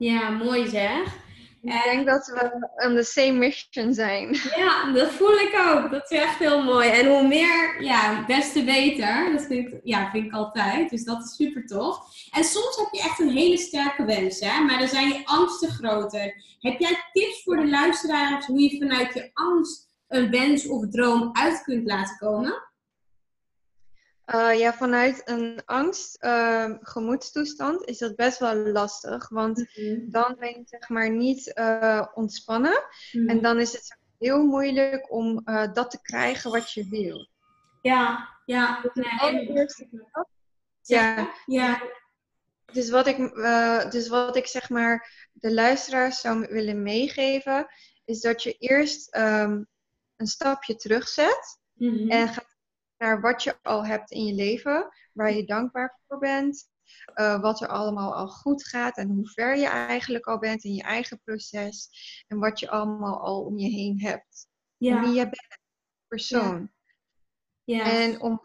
[0.01, 1.19] Ja, mooi zeg.
[1.61, 4.37] Ik denk dat we on the same mission zijn.
[4.55, 5.91] Ja, dat voel ik ook.
[5.91, 6.89] Dat is echt heel mooi.
[6.89, 9.31] En hoe meer, ja, des te beter.
[9.31, 10.89] Dat vind ik, ja, vind ik altijd.
[10.89, 11.97] Dus dat is super tof.
[12.31, 14.63] En soms heb je echt een hele sterke wens, hè?
[14.63, 16.43] maar dan zijn je angsten groter.
[16.59, 21.29] Heb jij tips voor de luisteraars hoe je vanuit je angst een wens of droom
[21.33, 22.70] uit kunt laten komen?
[24.25, 29.29] Eh, ja, vanuit een angst, ehm, gemoedstoestand is dat best wel lastig.
[29.29, 29.65] Want
[30.07, 32.83] dan ben je zeg maar niet eh, ontspannen.
[33.11, 37.27] En dan is het heel moeilijk om eh, dat te krijgen wat je wil.
[37.81, 38.81] Ja, ja.
[38.93, 39.87] Nee, allereerste
[40.81, 41.81] Ja, ja,
[42.73, 43.17] dus wat ik,
[43.91, 47.67] dus wat ik zeg maar de luisteraars zou willen meegeven,
[48.05, 49.63] is dat je eerst ehm,
[50.15, 52.09] een stapje terugzet Mhm.
[52.09, 52.50] en gaat
[53.01, 56.69] naar wat je al hebt in je leven, waar je dankbaar voor bent,
[57.13, 60.73] eh, wat er allemaal al goed gaat en hoe ver je eigenlijk al bent in
[60.73, 61.89] je eigen proces
[62.27, 64.47] en wat je allemaal al om je heen hebt.
[64.77, 65.59] En wie je bent,
[66.07, 66.71] persoon.
[67.63, 67.83] ja.
[68.01, 68.41] En om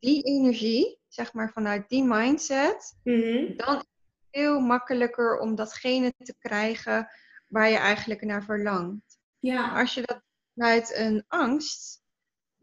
[0.00, 3.56] die energie, zeg maar vanuit die mindset, Mhm.
[3.56, 3.88] dan is het
[4.30, 7.08] veel makkelijker om datgene te krijgen
[7.46, 9.18] waar je eigenlijk naar verlangt.
[9.38, 10.22] ja, Maar als je dat
[10.54, 12.02] vanuit een angst,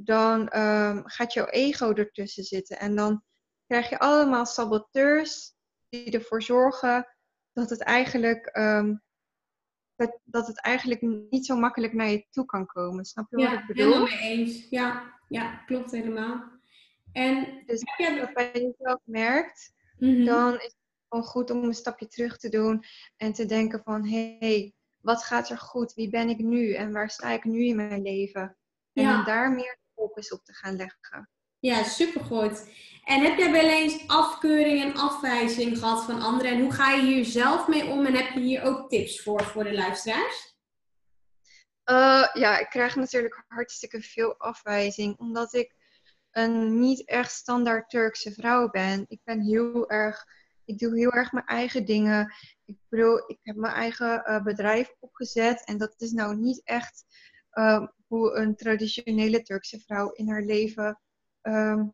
[0.04, 2.80] dan ehm, gaat jouw ego ertussen zitten.
[2.80, 3.24] En dan
[3.68, 5.54] krijg je allemaal saboteurs
[5.90, 7.08] die ervoor zorgen
[7.54, 8.96] dat het eigenlijk, ehm,
[9.96, 13.06] dat, dat het eigenlijk niet zo makkelijk naar je toe kan komen.
[13.06, 13.86] Snap je wat ja, ik bedoel?
[13.86, 14.70] helemaal mee eens.
[14.70, 16.60] Ja, ja, klopt helemaal.
[17.12, 20.26] En Dus als je dat bij jezelf merkt, Mhm.
[20.26, 20.76] dan is het
[21.10, 22.84] gewoon goed om een stapje terug te doen
[23.18, 25.94] en te denken van hé, hey, wat gaat er goed?
[25.94, 26.74] Wie ben ik nu?
[26.74, 28.58] En waar sta ik nu in mijn leven?
[28.94, 29.24] En Ja.
[29.24, 31.30] daar meer focus op te gaan leggen.
[31.60, 32.70] Ja, supergoed.
[33.04, 36.52] En heb jij wel eens afkeuring en afwijzing gehad van anderen?
[36.52, 38.06] En hoe ga je hier zelf mee om?
[38.06, 40.56] En heb je hier ook tips voor, voor de luisteraars?
[41.84, 45.76] Eh, ja, ik krijg natuurlijk hartstikke veel afwijzing, omdat ik
[46.32, 49.06] een niet echt standaard Turkse vrouw ben.
[49.08, 50.26] Ik ben heel erg,
[50.66, 52.34] ik doe heel erg mijn eigen dingen.
[52.66, 57.06] Ik bedoel, ik heb mijn eigen eh, bedrijf opgezet en dat is nou niet echt
[57.50, 61.00] eh, hoe een traditionele Turkse vrouw in haar leven,
[61.42, 61.88] ehm,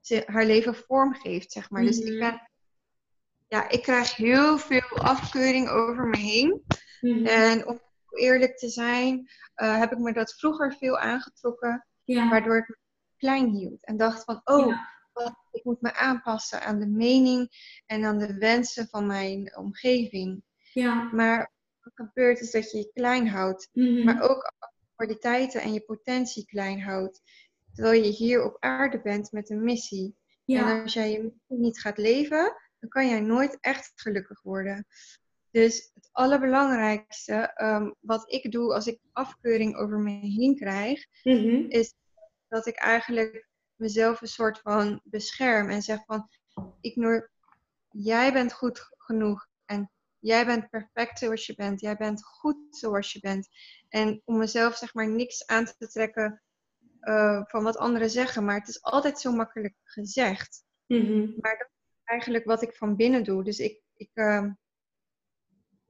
[0.00, 1.82] ze, haar leven vormgeeft, zeg maar.
[1.82, 2.12] Dus Mhm.
[2.12, 2.50] ik ben,
[3.48, 6.64] ja, ik krijg heel veel afkeuring over me heen.
[7.26, 12.56] En om eerlijk te zijn, eh, heb ik me dat vroeger veel aangetrokken, Ja, waardoor
[12.56, 12.76] ik me
[13.16, 13.84] klein hield.
[13.84, 14.92] En dacht van, oh, Ja.
[15.50, 17.48] ik moet me aanpassen aan de mening
[17.86, 20.42] en aan de wensen van mijn omgeving.
[20.72, 21.02] ja.
[21.12, 24.04] Maar wat gebeurt is dat je je klein houdt, Mhm.
[24.04, 24.52] maar ook
[24.94, 27.22] kwaliteiten en je potentie klein houdt.
[27.72, 30.16] Terwijl je hier op aarde bent met een missie.
[30.44, 30.70] ja.
[30.76, 34.86] En als jij je missie niet gaat leven, dan kan jij nooit echt gelukkig worden.
[35.50, 41.64] Dus het allerbelangrijkste ehm, wat ik doe als ik afkeuring over me heen krijg, Mhm.
[41.68, 41.94] is
[42.48, 46.28] dat ik eigenlijk mezelf een soort van bescherm en zeg van,
[46.80, 47.30] Ignor,
[47.90, 49.90] jij bent goed genoeg en
[50.24, 51.80] jij bent perfect zoals je bent.
[51.80, 53.48] Jij bent goed zoals je bent.
[53.88, 56.42] En om mezelf zeg maar niks aan te trekken
[57.00, 58.44] uh, van wat anderen zeggen.
[58.44, 60.64] Maar het is altijd zo makkelijk gezegd.
[60.86, 61.18] Mhm.
[61.40, 63.44] Maar dat is eigenlijk wat ik van binnen doe.
[63.44, 64.46] Dus ik, ik, uh,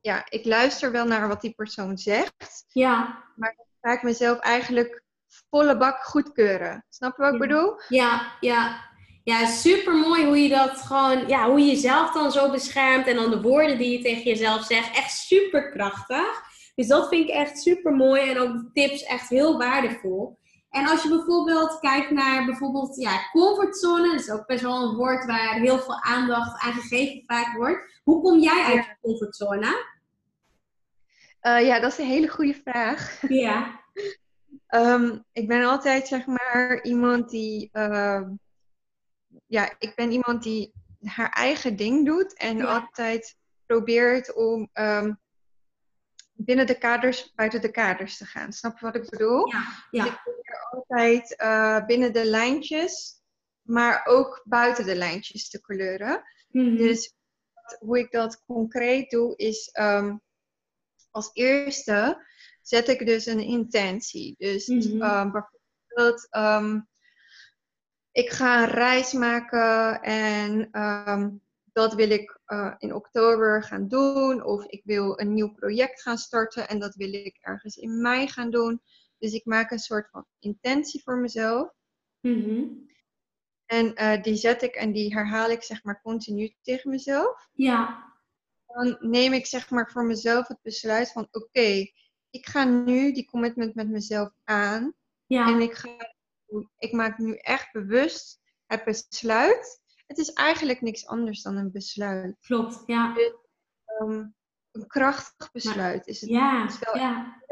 [0.01, 2.65] ja, ik luister wel naar wat die persoon zegt.
[2.69, 3.25] Ja.
[3.37, 5.03] Maar dan ga ik mezelf eigenlijk
[5.51, 6.85] volle bak goedkeuren.
[6.89, 7.47] Snap je wat ik Ja.
[7.47, 7.81] bedoel?
[7.89, 8.93] Ja, ja.
[9.25, 13.17] Ja, super mooi hoe je dat gewoon, ja, hoe je jezelf dan zo beschermt en
[13.17, 14.97] dan de woorden die je tegen jezelf zegt.
[14.97, 16.43] Echt super krachtig.
[16.75, 20.39] Dus dat vind ik echt super mooi en ook de tips echt heel waardevol.
[20.71, 24.97] En als je bijvoorbeeld kijkt naar bijvoorbeeld ja, comfortzone, dat is ook best wel een
[24.97, 28.01] woord waar heel veel aandacht aan gegeven vaak wordt.
[28.03, 29.87] Hoe kom jij uit je comfortzone?
[31.41, 33.23] Eh, ja, dat is een hele goede vraag.
[33.29, 33.67] Ja.
[34.67, 37.69] Ehm, ik ben altijd zeg maar iemand die.
[37.73, 38.31] ehm,
[39.47, 42.65] ja, ik ben iemand die haar eigen ding doet en Ja.
[42.79, 45.15] altijd probeert om ehm,
[46.33, 48.53] binnen de kaders, buiten de kaders te gaan.
[48.53, 49.47] Snap je wat ik bedoel?
[49.49, 53.23] Ja, Dus ik probeer altijd eh, binnen de lijntjes,
[53.63, 56.23] maar ook buiten de lijntjes te kleuren.
[56.49, 56.77] Mhm.
[56.77, 57.15] Dus
[57.79, 60.17] hoe ik dat concreet doe, is ehm,
[61.11, 62.27] als eerste
[62.63, 64.35] zet ik dus een intentie.
[64.39, 65.03] Dus Mhm.
[65.03, 66.29] ehm, bijvoorbeeld,
[68.15, 71.31] ik ga een reis maken en ehm,
[71.73, 74.45] dat wil ik eh, in oktober gaan doen.
[74.45, 78.29] Of ik wil een nieuw project gaan starten en dat wil ik ergens in mei
[78.29, 78.83] gaan doen.
[79.19, 81.73] Dus ik maak een soort van intentie voor mezelf.
[82.21, 82.65] Mhm.
[83.67, 87.49] En eh, die zet ik en die herhaal ik zeg maar continu tegen mezelf.
[87.53, 88.13] Ja.
[88.67, 91.91] dan neem ik zeg maar voor mezelf het besluit van oké,
[92.31, 94.95] ik ga nu die commitment met mezelf aan.
[95.27, 95.49] Ja.
[95.49, 96.14] En ik, ga,
[96.79, 99.83] ik maak nu echt bewust het besluit.
[100.07, 102.37] Het is eigenlijk niks anders dan een besluit.
[102.41, 102.83] Klopt.
[102.87, 103.17] Ja.
[103.85, 104.27] Ehm,
[104.71, 106.31] een krachtig besluit is het.
[106.31, 106.67] Ja.
[106.67, 107.43] is wel Ja.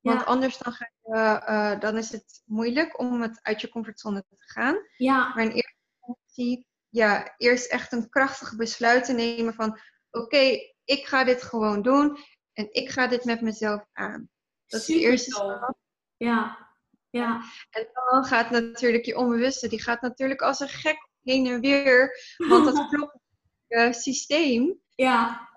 [0.00, 0.26] Want Ja.
[0.26, 4.34] anders dan, ga je, eh, dan is het moeilijk om het uit je comfortzone te
[4.38, 4.76] gaan.
[4.96, 5.34] Ja.
[5.34, 9.78] Maar in eerste instantie, ja, eerst echt een krachtig besluit te nemen van
[10.10, 12.18] oké, ik ga dit gewoon doen
[12.52, 14.28] en ik ga dit met mezelf aan.
[14.66, 15.78] Dat is de eerste stap.
[16.16, 16.67] Ja.
[17.10, 17.42] Ja.
[17.70, 22.16] En dan gaat natuurlijk je onbewuste, die gaat natuurlijk als een gek heen en weer,
[22.36, 23.18] want dat klopt
[23.66, 25.48] je systeem Ja.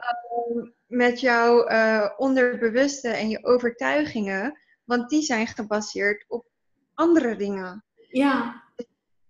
[0.87, 6.45] met jouw eh, onderbewuste en je overtuigingen, want die zijn gebaseerd op
[6.93, 7.85] andere dingen.
[8.09, 8.63] Ja.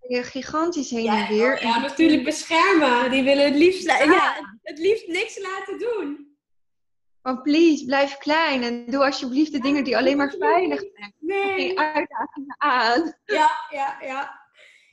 [0.08, 1.62] Je gigantisch heen Ja, en weer.
[1.62, 3.10] ja, natuurlijk beschermen.
[3.10, 6.31] Die willen het liefst, ja, het liefst niks laten doen.
[7.22, 11.14] Van please, blijf klein en doe alsjeblieft de dingen die alleen maar veilig zijn.
[11.18, 11.54] Nee.
[11.54, 13.14] Geen uitdagingen aan.
[13.24, 14.40] Ja, ja, ja.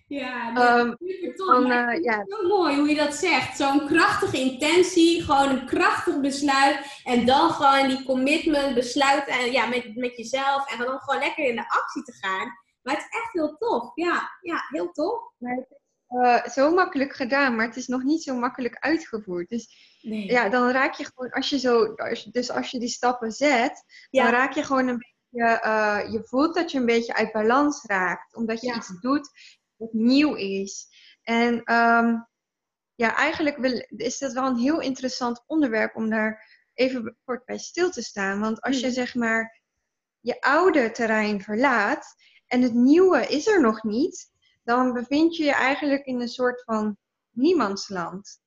[0.07, 1.35] Ja, Ehm, Maar ik
[1.71, 2.25] eh, vind ja.
[2.27, 3.57] Zo mooi hoe je dat zegt.
[3.57, 7.01] Zo'n krachtige intentie, gewoon een krachtig besluit.
[7.03, 10.71] En dan gewoon die commitment, besluiten en, ja, met, met jezelf.
[10.71, 12.47] En dan gewoon lekker in de actie te gaan.
[12.81, 13.91] Maar het is echt heel tof.
[13.95, 15.21] Ja, ja heel tof.
[15.37, 15.78] Maar het
[16.09, 19.49] eh, zo makkelijk gedaan, maar het is nog niet zo makkelijk uitgevoerd.
[19.49, 20.25] Dus Nee.
[20.31, 23.83] ja, dan raak je gewoon, als je zo, als dus als je die stappen zet,
[24.09, 24.23] Ja.
[24.23, 27.83] dan raak je gewoon een beetje, eh, je voelt dat je een beetje uit balans
[27.83, 28.35] raakt.
[28.35, 28.75] Omdat je Ja.
[28.75, 29.29] iets doet
[29.75, 30.87] wat nieuw is.
[31.23, 32.15] En ehm,
[32.95, 37.57] ja, eigenlijk wil, is dat wel een heel interessant onderwerp om daar even kort bij
[37.57, 38.39] stil te staan.
[38.39, 38.95] Want als je Mhm.
[38.95, 39.61] zeg maar
[40.19, 42.15] je oude terrein verlaat
[42.47, 44.31] en het nieuwe is er nog niet,
[44.69, 46.97] dan bevind je je eigenlijk in een soort van
[47.29, 48.39] niemandsland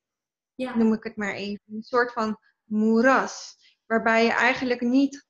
[0.54, 0.76] Ja.
[0.76, 1.74] noem ik het maar even.
[1.74, 3.56] Een soort van moeras.
[3.86, 5.26] Waarbij je eigenlijk niet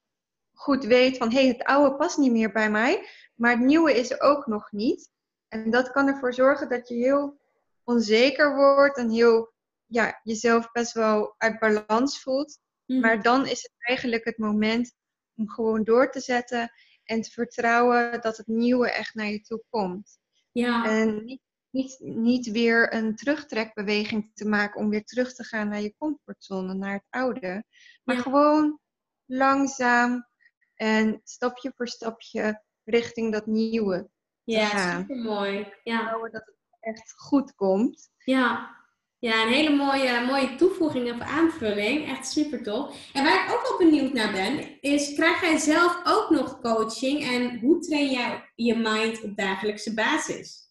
[0.53, 3.95] goed weet van hé, hey, het oude past niet meer bij mij, maar het nieuwe
[3.95, 5.11] is er ook nog niet.
[5.49, 7.41] En dat kan ervoor zorgen dat je heel
[7.85, 9.53] onzeker wordt en heel
[9.87, 12.59] ja, jezelf best wel uit balans voelt.
[12.87, 13.01] Mhm.
[13.01, 14.95] Maar dan is het eigenlijk het moment
[15.37, 16.73] om gewoon door te zetten
[17.05, 20.21] en te vertrouwen dat het nieuwe echt naar je toe komt.
[20.53, 20.85] Ja.
[20.85, 21.40] En niet,
[21.71, 26.75] niet, niet weer een terugtrekbeweging te maken om weer terug te gaan naar je comfortzone,
[26.75, 27.65] naar het oude.
[28.05, 28.23] Maar Ja.
[28.23, 28.79] gewoon
[29.27, 30.27] langzaam
[30.75, 34.11] en stapje voor stapje richting dat nieuwe.
[34.44, 35.00] ja, gaan.
[35.00, 35.73] super mooi.
[35.83, 36.11] Ja.
[36.19, 38.11] Dat het echt goed komt.
[38.19, 38.77] Ja.
[39.23, 42.08] Ja, een hele mooie, mooie toevoeging of aanvulling.
[42.08, 43.10] Echt super tof.
[43.12, 47.25] En waar ik ook wel benieuwd naar ben, is krijg jij zelf ook nog coaching
[47.25, 50.70] en hoe train jij je mind op dagelijkse basis?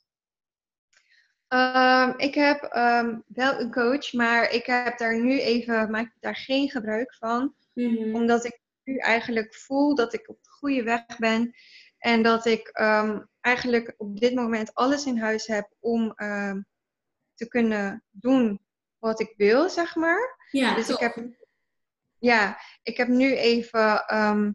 [1.47, 6.17] Ehm, ik heb ehm, wel een coach, maar ik heb daar nu even, maak ik
[6.19, 7.55] daar geen gebruik van.
[7.73, 8.15] Mhm.
[8.15, 11.55] Omdat ik nu eigenlijk voel dat ik op de goede weg ben.
[11.97, 16.13] En dat ik ehm, eigenlijk op dit moment alles in huis heb om
[17.41, 18.61] te kunnen doen
[18.99, 20.47] wat ik wil, zeg maar.
[20.51, 21.15] Ja, dus ik heb
[22.19, 24.51] ja, ik heb nu even ehm,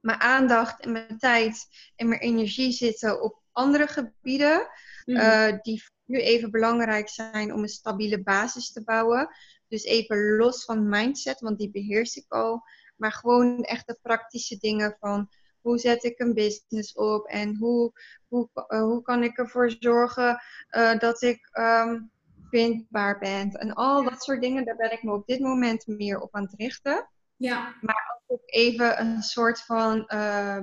[0.00, 1.66] mijn aandacht en mijn tijd
[1.96, 4.68] en mijn energie zitten op andere gebieden.
[5.04, 5.16] Mhm.
[5.18, 9.28] eh, die nu even belangrijk zijn om een stabiele basis te bouwen.
[9.68, 12.62] Dus even los van mindset, want die beheers ik al.
[12.96, 15.30] Maar gewoon echt de praktische dingen van
[15.60, 17.92] hoe zet ik een business op en hoe,
[18.28, 22.00] hoe, eh, hoe kan ik ervoor zorgen eh, dat ik ehm,
[22.50, 23.50] vindbaar ben.
[23.50, 26.42] En al dat soort dingen, daar ben ik me op dit moment meer op aan
[26.42, 27.08] het richten.
[27.36, 27.74] ja.
[28.26, 30.58] Als ik even een soort van eh,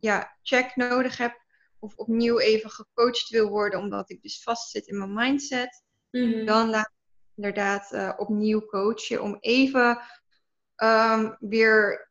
[0.00, 1.44] ja, check nodig heb
[1.78, 6.44] of opnieuw even gecoacht wil worden omdat ik dus vastzit in mijn mindset, Mhm.
[6.46, 6.92] dan laat ik
[7.34, 9.98] inderdaad eh, opnieuw coachen om even
[10.76, 12.10] ehm, weer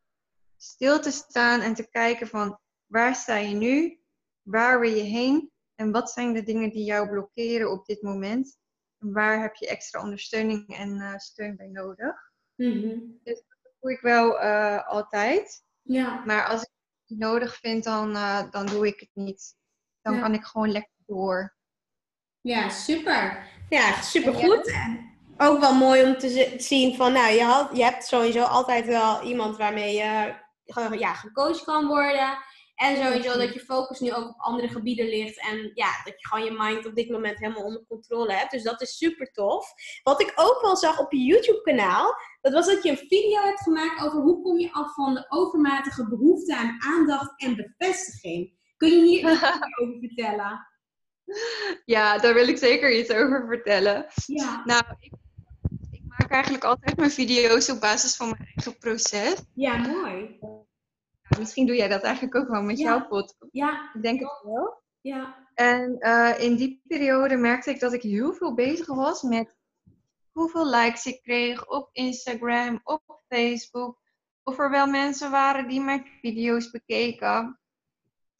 [0.56, 4.00] stil te staan en te kijken van waar sta je nu,
[4.42, 8.56] waar wil je heen en wat zijn de dingen die jou blokkeren op dit moment
[8.98, 12.30] en waar heb je extra ondersteuning en eh, steun bij nodig.
[12.54, 12.98] Mhm.
[13.24, 13.42] Dat
[13.80, 15.64] doe ik wel eh, altijd.
[15.82, 16.22] Ja.
[16.24, 19.54] Maar als ik het niet nodig vind, dan, eh, dan doe ik het niet.
[20.02, 20.20] Dan Ja.
[20.20, 21.56] kan ik gewoon lekker door.
[22.40, 23.48] Ja, super.
[23.68, 24.74] Ja, En supergoed.
[25.38, 28.86] Ook wel mooi om te zi- zien van, nou, je, had, je hebt sowieso altijd
[28.86, 30.34] wel iemand waarmee je
[30.98, 32.38] ja, gecoacht kan worden.
[32.76, 35.40] En sowieso dat je focus nu ook op andere gebieden ligt.
[35.48, 38.50] En ja, dat je gewoon je mind op dit moment helemaal onder controle hebt.
[38.50, 39.72] Dus dat is super tof.
[40.02, 43.42] Wat ik ook wel zag op je YouTube kanaal, dat was dat je een video
[43.42, 48.54] hebt gemaakt over hoe kom je af van de overmatige behoefte aan aandacht en bevestiging.
[48.76, 49.42] Kun je hier iets
[49.80, 50.66] over vertellen?
[51.84, 54.06] Ja, daar wil ik zeker iets over vertellen.
[54.26, 54.62] Ja.
[54.64, 55.12] Nou, ik
[56.26, 59.34] maak eigenlijk altijd mijn video's op basis van mijn eigen proces.
[59.54, 60.36] Ja, mooi.
[61.28, 62.84] Ja, misschien doe jij dat eigenlijk ook wel met Ja.
[62.84, 63.36] jouw podcast.
[63.50, 64.82] Ja, Ik denk het wel.
[65.00, 65.44] ja.
[65.54, 69.54] En eh, in die periode merkte ik dat ik heel veel bezig was met
[70.32, 73.98] hoeveel likes ik kreeg op Instagram, op Facebook.
[74.42, 77.60] Of er wel mensen waren die mijn video's bekeken.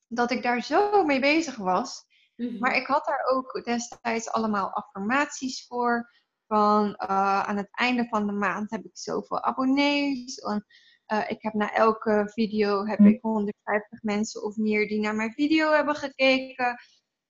[0.06, 2.04] Dat ik daar zo mee bezig was.
[2.36, 2.58] Mhm.
[2.58, 6.10] Maar ik had daar ook destijds allemaal affirmaties voor.
[6.46, 10.34] Van eh, aan het einde van de maand heb ik zoveel abonnees.
[10.36, 10.66] En,
[11.06, 15.32] eh, ik heb na elke video heb ik 150 mensen of meer die naar mijn
[15.32, 16.76] video hebben gekeken.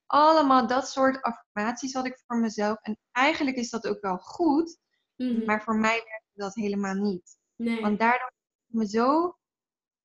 [0.06, 2.78] Allemaal dat soort affirmaties had ik voor mezelf.
[2.82, 4.78] En eigenlijk is dat ook wel goed.
[5.16, 5.44] Mhm.
[5.44, 7.38] Maar voor mij werkte dat helemaal niet.
[7.56, 7.80] nee.
[7.80, 8.32] Want daardoor
[8.68, 9.36] ik me zo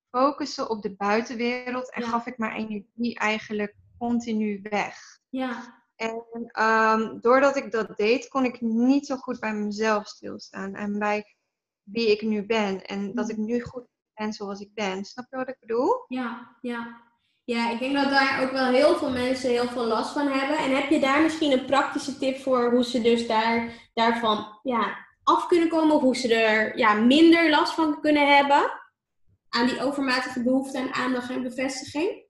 [0.10, 1.92] focussen op de buitenwereld.
[1.92, 2.08] En Ja.
[2.08, 4.98] gaf ik mijn energie eigenlijk continu weg.
[5.30, 10.76] Ja, En ehm, doordat ik dat deed, kon ik niet zo goed bij mezelf stilstaan.
[10.76, 11.36] En bij
[11.84, 12.86] wie ik nu ben.
[12.86, 15.06] En dat ik nu goed ben zoals ik ben.
[15.06, 16.06] Snap je wat ik bedoel?
[16.08, 17.10] ja, ja.
[17.44, 20.58] Ja, ik denk dat daar ook wel heel veel mensen heel veel last van hebben.
[20.58, 24.98] En heb je daar misschien een praktische tip voor hoe ze dus daar, daarvan ja,
[25.24, 25.96] af kunnen komen?
[25.96, 28.72] Of hoe ze er ja, minder last van kunnen hebben?
[29.50, 32.21] Aan die overmatige behoefte aan aandacht en bevestiging?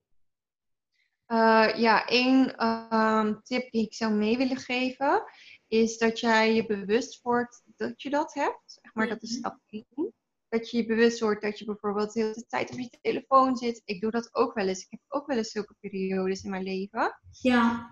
[1.32, 5.24] Eh, ja, één ehm, tip die ik zou mee willen geven.
[5.68, 8.62] Is dat jij je bewust wordt dat je dat hebt.
[8.82, 9.40] Zeg maar, dat is Mhm.
[9.40, 10.14] stap 1.
[10.50, 13.82] Dat je je bewust wordt dat je bijvoorbeeld de hele tijd op je telefoon zit.
[13.86, 14.84] Ik doe dat ook wel eens.
[14.84, 17.20] Ik heb ook wel eens zulke periodes in mijn leven.
[17.32, 17.90] Ja,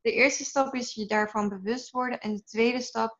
[0.00, 2.20] De eerste stap is je daarvan bewust worden.
[2.20, 3.18] En de tweede stap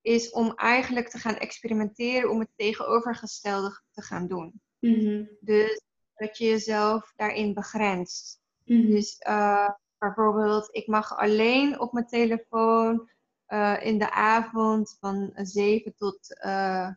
[0.00, 4.60] is om eigenlijk te gaan experimenteren om het tegenovergestelde te gaan doen.
[4.78, 5.24] Mhm.
[5.40, 5.80] Dus
[6.14, 8.42] dat je jezelf daarin begrenst.
[8.64, 8.86] Mhm.
[8.90, 13.10] Dus eh, bijvoorbeeld, ik mag alleen op mijn telefoon
[13.46, 16.88] eh, in de avond van 7 tot eh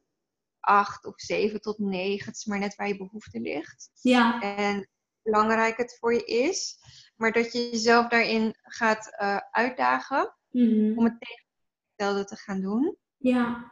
[0.59, 2.25] 8 of 7 tot 9.
[2.25, 3.89] Het is maar net waar je behoefte ligt.
[4.01, 4.89] Ja, En
[5.21, 6.77] belangrijk het voor je is.
[7.15, 9.15] Maar dat je jezelf daarin gaat
[9.51, 10.97] uitdagen Mhm.
[10.97, 12.97] om het tegenovergestelde te gaan doen.
[13.17, 13.71] ja,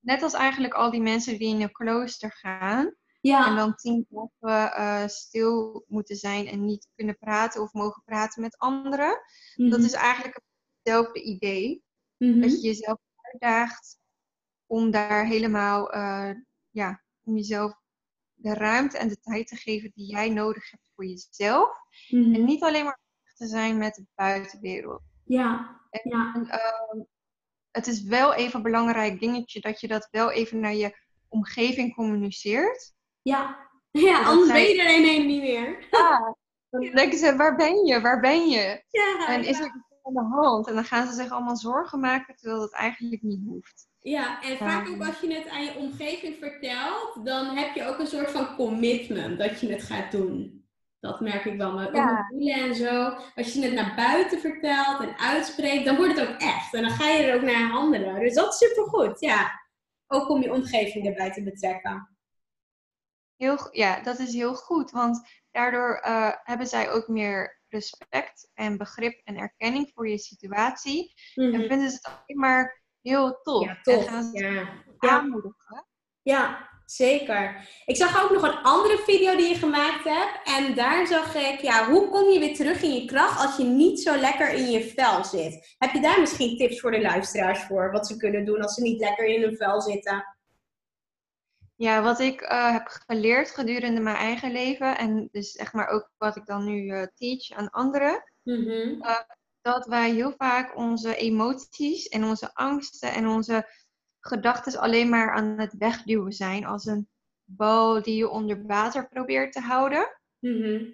[0.00, 2.94] Net als eigenlijk al die mensen die in een klooster gaan.
[3.22, 8.02] En ja, dan tien dagen eh, stil moeten zijn en niet kunnen praten of mogen
[8.04, 9.08] praten met anderen.
[9.56, 9.84] Dat Mhm.
[9.84, 10.40] is eigenlijk
[10.82, 11.82] hetzelfde idee.
[12.16, 12.40] Mhm.
[12.40, 13.98] Dat je jezelf uitdaagt
[14.66, 16.30] om daar helemaal, eh,
[16.70, 17.78] ja, om jezelf
[18.34, 21.76] de ruimte en de tijd te geven die jij nodig hebt voor jezelf.
[22.08, 22.34] Mhm.
[22.34, 23.00] En niet alleen maar
[23.36, 25.02] te zijn met de buitenwereld.
[25.24, 27.02] Ja, ja, En, ehm,
[27.70, 30.98] het is wel even een belangrijk dingetje dat je dat wel even naar je
[31.28, 32.94] omgeving communiceert.
[33.22, 33.56] Ja.
[33.92, 35.78] Ja, anders ben je er ineens niet meer.
[35.90, 36.36] Ja,
[36.70, 38.00] dan denken ze, waar ben je?
[38.00, 38.82] Waar ben je?
[38.88, 39.64] Ja, En is ja.
[39.64, 40.68] er iets aan de hand?
[40.68, 43.88] En dan gaan ze zich allemaal zorgen maken, terwijl dat eigenlijk niet hoeft.
[44.00, 44.92] Ja, en vaak Ja.
[44.94, 48.54] ook als je het aan je omgeving vertelt, dan heb je ook een soort van
[48.56, 50.64] commitment dat je het gaat doen.
[51.00, 51.72] Dat merk ik wel.
[51.72, 52.04] Maar Ja.
[52.12, 53.14] met doelen en zo.
[53.34, 56.74] Als je het naar buiten vertelt en uitspreekt, dan wordt het ook echt.
[56.74, 58.20] En dan ga je er ook naar handelen.
[58.20, 59.50] Dus dat is supergoed, ja.
[60.06, 62.08] ook om je omgeving erbij te betrekken.
[63.40, 68.76] Heel, ja, dat is heel goed, want daardoor uh, hebben zij ook meer respect en
[68.76, 71.14] begrip en erkenning voor je situatie.
[71.34, 71.66] En Mhm.
[71.66, 73.64] vinden ze het alleen maar heel tof.
[73.66, 74.68] Ja, En gaan ze Ja.
[74.98, 75.86] aanmoedigen.
[76.22, 77.68] Ja, zeker.
[77.84, 80.40] Ik zag ook nog een andere video die je gemaakt hebt.
[80.44, 83.64] En daar zag ik, ja, hoe kom je weer terug in je kracht als je
[83.64, 85.74] niet zo lekker in je vel zit?
[85.78, 87.90] Heb je daar misschien tips voor de luisteraars voor?
[87.92, 90.24] Wat ze kunnen doen als ze niet lekker in hun vel zitten?
[91.80, 96.10] Ja, wat ik eh, heb geleerd gedurende mijn eigen leven en dus zeg maar ook
[96.18, 99.00] wat ik dan nu eh, teach aan anderen, Mhm.
[99.60, 103.68] dat wij heel vaak onze emoties en onze angsten en onze
[104.20, 107.08] gedachten alleen maar aan het wegduwen zijn als een
[107.44, 110.20] bal die je onder water probeert te houden.
[110.38, 110.84] Mhm.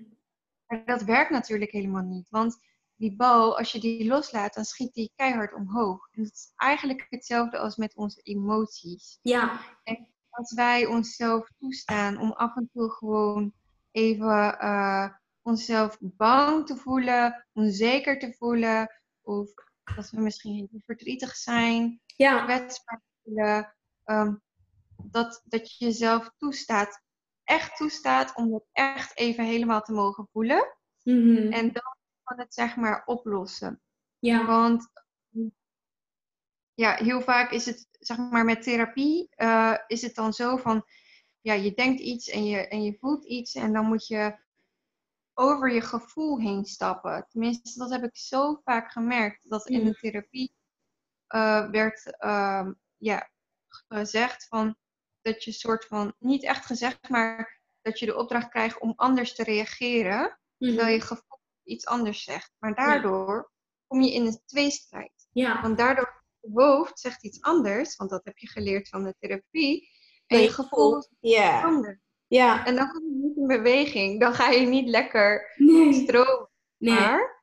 [0.67, 2.59] Maar dat werkt natuurlijk helemaal niet, want
[2.95, 6.09] die bal, als je die loslaat, dan schiet die keihard omhoog.
[6.11, 9.19] En het is eigenlijk hetzelfde als met onze emoties.
[9.23, 9.61] Ja,
[10.37, 13.53] als wij onszelf toestaan om af en toe gewoon
[13.91, 15.09] even eh,
[15.43, 19.51] onszelf bang te voelen, onzeker te voelen, of
[19.95, 24.35] dat we misschien verdrietig zijn, ja, kwetsbaar voelen, ehm,
[25.03, 27.03] dat, dat je jezelf toestaat,
[27.45, 30.77] echt toestaat om het echt even helemaal te mogen voelen.
[31.03, 31.53] Mhm.
[31.53, 33.81] En dan kan het zeg maar oplossen.
[34.19, 34.91] ja, Want
[36.77, 40.85] ja, heel vaak is het, zeg maar, met therapie eh, is het dan zo van,
[41.41, 44.37] ja, je denkt iets en je, en je voelt iets en dan moet je
[45.35, 47.27] over je gevoel heen stappen.
[47.29, 50.55] Tenminste, dat heb ik zo vaak gemerkt, dat in de therapie
[51.27, 53.31] eh, werd ehm, ja,
[53.69, 54.77] gezegd van,
[55.23, 59.35] dat je soort van, niet echt gezegd, maar dat je de opdracht krijgt om anders
[59.35, 60.93] te reageren, terwijl Mhm.
[60.95, 62.53] je gevoel iets anders zegt.
[62.59, 63.51] Maar daardoor
[63.87, 65.29] kom je in een tweestrijd.
[65.33, 65.63] ja.
[65.63, 66.16] Want daardoor
[66.55, 69.89] hoofd zegt iets anders, want dat heb je geleerd van de therapie.
[70.27, 71.99] En je gevoel is anders.
[72.27, 72.67] ja.
[72.67, 74.21] En dan kom je niet in beweging.
[74.21, 75.93] Dan ga je niet lekker Nee.
[75.93, 76.49] stromen.
[76.79, 76.95] nee.
[76.95, 77.35] Maar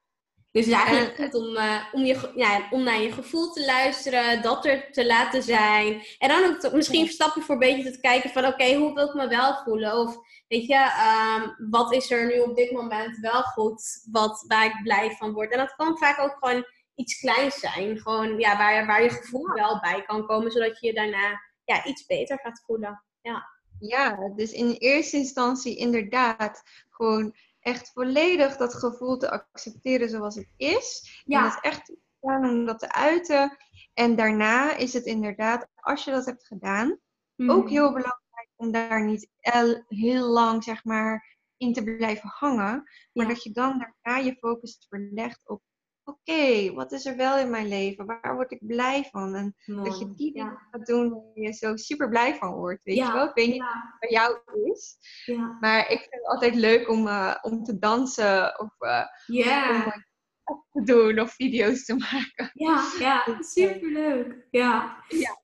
[0.52, 3.52] Dus het is eigenlijk En- goed om, eh, om, je, ja, om naar je gevoel
[3.52, 6.02] te luisteren, dat er te laten zijn.
[6.18, 9.14] En dan ook te- misschien stapje voor beetje te kijken van oké, hoe wil ik
[9.14, 9.98] me wel voelen?
[9.98, 14.66] Of weet je, ehm, wat is er nu op dit moment wel goed, wat, waar
[14.66, 15.52] ik blij van word?
[15.52, 18.00] En dat kan vaak ook gewoon iets kleins zijn.
[18.00, 21.86] Gewoon ja, waar, waar je gevoel wel bij kan komen, zodat je je daarna ja,
[21.86, 23.04] iets beter gaat voelen.
[23.80, 30.50] ja, dus in eerste instantie inderdaad gewoon echt volledig dat gevoel te accepteren zoals het
[30.58, 31.22] is.
[31.26, 31.38] Ja.
[31.38, 33.58] En dat echt om dat te uiten.
[33.94, 37.00] En daarna is het inderdaad, als je dat hebt gedaan,
[37.38, 42.84] ook heel belangrijk om daar niet el- heel lang, zeg maar, in te blijven hangen.
[43.14, 43.34] Maar Ja.
[43.34, 45.62] dat je dan daarna je focus verlegt op,
[46.04, 48.06] oké, wat is er wel in mijn leven?
[48.06, 49.36] Waar word ik blij van?
[49.36, 50.68] En dat je die dingen ja.
[50.72, 53.08] gaat doen waar je zo super blij van wordt, weet Ja.
[53.08, 53.28] je wel?
[53.28, 53.64] Ik weet niet Ja.
[53.66, 54.38] wat het bij jou
[54.72, 55.58] is, Ja.
[55.60, 59.70] maar ik vind het altijd leuk om, eh, om te dansen of eh, Ja.
[59.76, 59.98] om eh,
[60.72, 62.52] te doen of video's te maken.
[62.54, 63.24] Ja, ja,
[63.56, 64.48] superleuk.
[64.52, 64.98] Ja.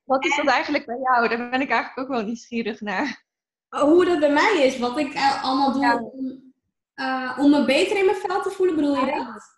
[0.06, 1.28] Wat is dat eigenlijk bij jou?
[1.28, 3.28] Daar ben ik eigenlijk ook wel nieuwsgierig naar.
[3.70, 5.96] Hoe dat bij mij is, wat ik allemaal doe Ja.
[5.98, 6.54] om,
[7.44, 9.58] om me beter in mijn vel te voelen, bedoel je dat?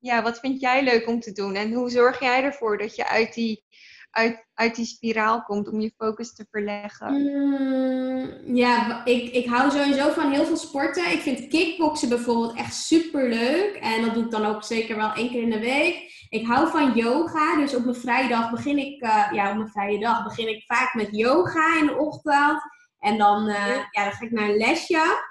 [0.00, 1.54] Ja, wat vind jij leuk om te doen?
[1.54, 3.64] En hoe zorg jij ervoor dat je uit die,
[4.10, 7.12] uit, uit die spiraal komt om je focus te verleggen?
[7.12, 11.10] Mm, ja, ik, ik hou sowieso van heel veel sporten.
[11.10, 13.76] Ik vind kickboksen bijvoorbeeld echt super leuk.
[13.76, 16.26] En dat doe ik dan ook zeker wel één keer in de week.
[16.28, 17.56] Ik hou van yoga.
[17.56, 20.64] Dus op mijn vrije dag begin ik, eh, ja, op mijn vrije dag begin ik
[20.66, 22.62] vaak met yoga in de ochtend.
[22.98, 25.28] En dan, eh, ja, dan ga ik naar een lesje.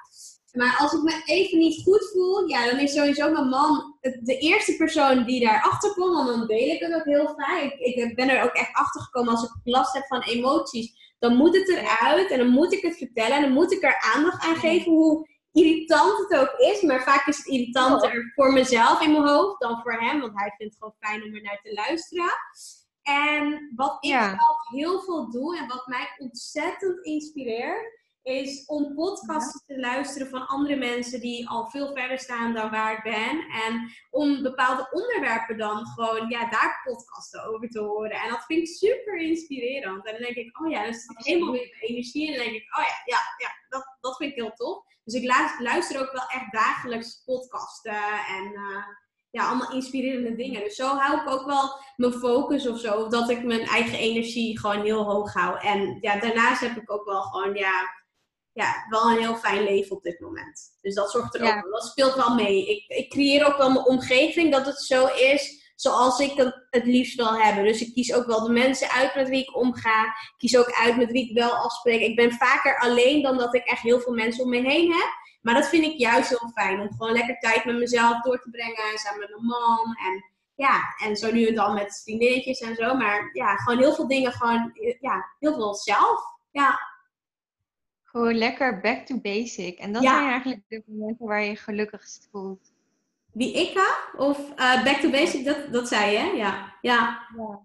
[0.52, 4.38] Maar als ik me even niet goed voel, ja, dan is sowieso mijn man de
[4.38, 6.14] eerste persoon die daarachter komt.
[6.16, 7.62] Want dan deel ik het ook heel vaak.
[7.62, 11.14] Ik, ik ben er ook echt achter gekomen als ik last heb van emoties.
[11.20, 13.36] Dan moet het eruit en dan moet ik het vertellen.
[13.36, 16.82] En dan moet ik er aandacht aan geven hoe irritant het ook is.
[16.82, 20.20] Maar vaak is het irritanter voor mezelf in mijn hoofd dan voor hem.
[20.20, 22.32] Want hij vindt het gewoon fijn om er naar te luisteren.
[23.04, 24.28] En wat ik Ja.
[24.28, 27.98] zelf heel veel doe en wat mij ontzettend inspireert,
[28.30, 32.98] is om podcasts te luisteren van andere mensen die al veel verder staan dan waar
[32.98, 33.40] ik ben.
[33.40, 38.12] En om bepaalde onderwerpen dan gewoon, ja, daar podcasten over te horen.
[38.12, 40.06] En dat vind ik super inspirerend.
[40.06, 42.28] En dan denk ik, oh ja, dan zit ik helemaal weer mijn energie.
[42.28, 44.84] En dan denk ik, oh ja, ja, ja dat, dat vind ik heel tof.
[45.04, 48.84] Dus ik luister, luister ook wel echt dagelijks podcasten en eh,
[49.32, 50.64] ja, allemaal inspirerende dingen.
[50.64, 53.08] Dus zo hou ik ook wel mijn focus of zo.
[53.08, 55.60] Dat ik mijn eigen energie gewoon heel hoog hou.
[55.60, 57.99] En ja, daarnaast heb ik ook wel gewoon, ja,
[58.62, 60.62] ja, wel een heel fijn leven op dit moment.
[60.82, 61.58] Dus dat zorgt er Ja.
[61.58, 61.72] ook wel.
[61.72, 62.68] Dat speelt wel mee.
[62.70, 66.86] Ik, ik creëer ook wel mijn omgeving dat het zo is zoals ik het het
[66.86, 67.64] liefst wil hebben.
[67.64, 70.04] Dus ik kies ook wel de mensen uit met wie ik omga.
[70.06, 72.02] Ik kies ook uit met wie ik wel afspreek.
[72.02, 75.10] Ik ben vaker alleen dan dat ik echt heel veel mensen om me heen heb.
[75.42, 76.80] Maar dat vind ik juist heel fijn.
[76.80, 78.98] Om gewoon lekker tijd met mezelf door te brengen.
[78.98, 79.96] Samen met mijn man.
[79.96, 80.24] En
[80.56, 82.96] ja, en zo nu en dan met vriendinnetjes en zo.
[82.96, 84.32] Maar ja, gewoon heel veel dingen.
[84.32, 86.22] Gewoon, ja, heel veel zelf.
[86.52, 86.80] Ja.
[88.12, 89.78] Gewoon lekker back to basic.
[89.80, 90.18] En dat Ja.
[90.18, 92.72] zijn eigenlijk de momenten waar je je gelukkigst voelt.
[93.34, 94.20] Wie ik ga?
[94.20, 96.26] Of eh, back to basic, dat, dat zei je, hè?
[96.30, 96.74] Ja.
[96.82, 97.28] Ja.
[97.38, 97.60] Ja.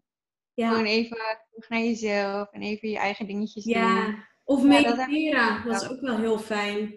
[0.55, 0.69] Ja.
[0.69, 1.17] Gewoon even
[1.51, 3.73] terug naar jezelf en even je eigen dingetjes doen.
[3.75, 4.15] ja.
[4.45, 5.63] Of Ja, dat mediteren.
[5.65, 6.95] Dat is ook wel heel fijn.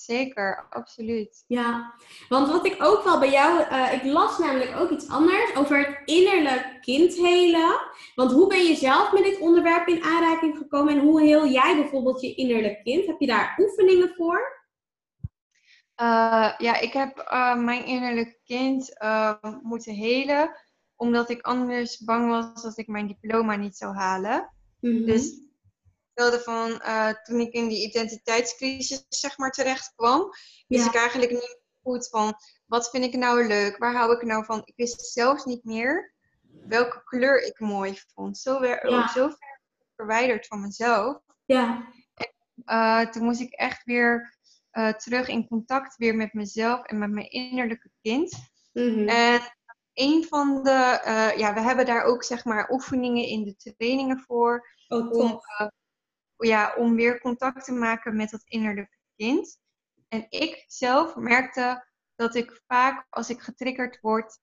[0.00, 1.44] Zeker, absoluut.
[1.46, 1.94] Ja,
[2.28, 5.78] want wat ik ook wel bij jou, eh, ik las namelijk ook iets anders over
[5.78, 7.80] het innerlijk kind helen.
[8.14, 11.76] Want hoe ben je zelf met dit onderwerp in aanraking gekomen en hoe heel jij
[11.76, 13.06] bijvoorbeeld je innerlijk kind?
[13.06, 14.68] Heb je daar oefeningen voor?
[15.94, 18.94] Eh, ja, ik heb eh, mijn innerlijke kind
[19.62, 20.50] moeten helen,
[20.96, 24.52] omdat ik anders bang was dat ik mijn diploma niet zou halen.
[24.80, 25.49] Dus
[26.14, 30.30] ik wilde van eh, toen ik in die identiteitscrisis zeg maar terecht kwam,
[30.68, 30.90] wist Ja.
[30.90, 32.34] ik eigenlijk niet goed van
[32.66, 34.62] wat vind ik nou leuk, waar hou ik nou van.
[34.64, 36.14] Ik wist zelfs niet meer
[36.66, 38.38] welke kleur ik mooi vond.
[38.38, 39.08] Zo, weer, Ja.
[39.08, 39.60] zo ver
[39.96, 41.18] verwijderd van mezelf.
[41.44, 41.88] ja,
[42.64, 44.38] Eh, toen moest ik echt weer
[44.70, 48.32] eh, terug in contact weer met mezelf en met mijn innerlijke kind.
[48.72, 49.08] Mhm.
[49.08, 49.40] En
[49.94, 51.00] een van de,
[51.36, 54.68] ja, we hebben daar ook zeg maar oefeningen in de trainingen voor.
[54.88, 55.40] oh, Om.
[56.46, 59.58] Ja, om weer contact te maken met dat innerlijke kind.
[60.08, 64.38] En ik zelf merkte dat ik vaak als ik getriggerd word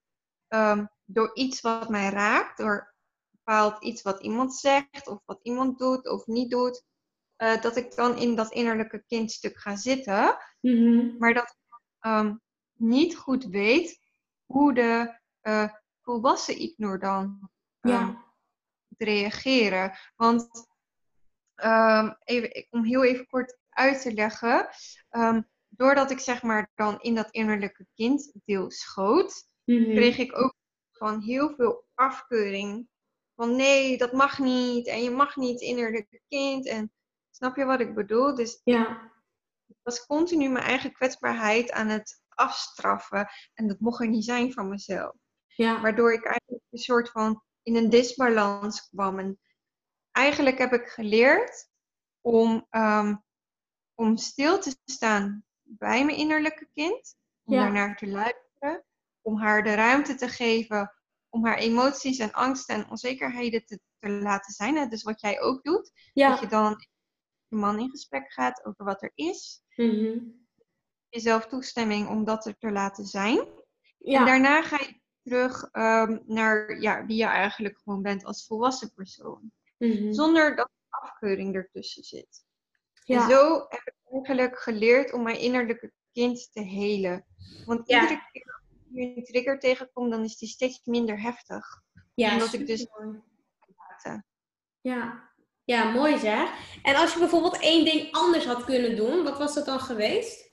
[0.48, 2.94] ehm, door iets wat mij raakt, door
[3.30, 6.84] bepaald iets wat iemand zegt of wat iemand doet of niet doet,
[7.36, 11.18] eh, dat ik dan in dat innerlijke kindstuk ga zitten Mhm.
[11.18, 11.56] maar dat ik
[12.00, 12.36] ehm,
[12.72, 13.98] niet goed weet
[14.46, 15.72] hoe de eh,
[16.02, 18.04] volwassen Ignor dan Ja.
[18.04, 18.26] moet
[18.98, 19.98] reageren.
[20.16, 20.66] Want
[21.58, 24.68] ehm, even, om heel even kort uit te leggen,
[25.08, 29.94] ehm, doordat ik zeg maar dan in dat innerlijke kinddeel schoot, Mhm.
[29.94, 30.54] kreeg ik ook
[30.92, 32.88] van heel veel afkeuring.
[33.34, 36.66] Van nee, dat mag niet en je mag niet innerlijke kind.
[36.66, 36.92] En
[37.30, 38.34] snap je wat ik bedoel?
[38.34, 39.12] Dus Ja,
[39.66, 43.28] ik was continu mijn eigen kwetsbaarheid aan het afstraffen.
[43.54, 45.14] En dat mocht er niet zijn van mezelf.
[45.46, 49.18] ja, Waardoor ik eigenlijk een soort van in een disbalans kwam.
[49.18, 49.38] En
[50.18, 51.68] eigenlijk heb ik geleerd
[52.20, 53.16] om, ehm,
[53.94, 57.16] om stil te staan bij mijn innerlijke kind.
[57.44, 57.60] Om Ja.
[57.60, 58.84] daarnaar te luisteren.
[59.22, 60.92] Om haar de ruimte te geven.
[61.28, 64.76] Om haar emoties en angsten en onzekerheden te, te laten zijn.
[64.76, 64.86] Hè?
[64.86, 65.92] Dus wat jij ook doet.
[66.14, 66.88] Dat je dan met
[67.48, 70.18] je man in gesprek gaat over wat er is Mhm.
[71.08, 73.46] jezelf toestemming om dat er te laten zijn.
[73.98, 74.18] Ja.
[74.18, 78.92] En daarna ga je terug ehm, naar ja, wie je eigenlijk gewoon bent als volwassen
[78.94, 79.52] persoon.
[79.78, 80.12] Mhm.
[80.12, 82.44] Zonder dat afkeuring ertussen zit.
[83.04, 83.22] Ja.
[83.22, 87.26] En zo heb ik eigenlijk geleerd om mijn innerlijke kind te helen.
[87.64, 88.00] Want Ja.
[88.02, 91.82] iedere keer als ik weer een trigger tegenkom, dan is die steeds minder heftig.
[92.14, 92.86] Ja, Omdat ik dus-.
[94.80, 95.30] Ja.
[95.64, 96.50] ja, mooi zeg.
[96.82, 100.52] En als je bijvoorbeeld één ding anders had kunnen doen, wat was dat dan geweest?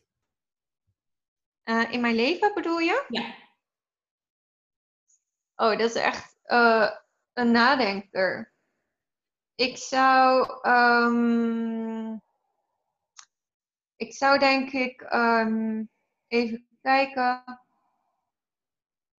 [1.63, 3.05] Eh, in mijn leven bedoel je?
[3.09, 3.35] Ja.
[5.55, 6.91] Oh, dat is echt eh,
[7.33, 8.53] een nadenker.
[9.55, 12.13] Ik zou, ehm,
[13.95, 15.83] ik zou denk ik, ehm,
[16.27, 17.43] even kijken.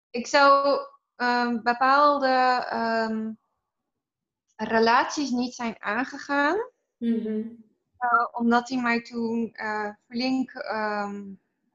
[0.10, 0.80] Ik zou
[1.16, 2.64] ehm, bepaalde
[4.56, 6.58] relaties niet zijn aangegaan.
[6.98, 7.48] Mhm.
[8.32, 10.52] Omdat die mij toen eh, flink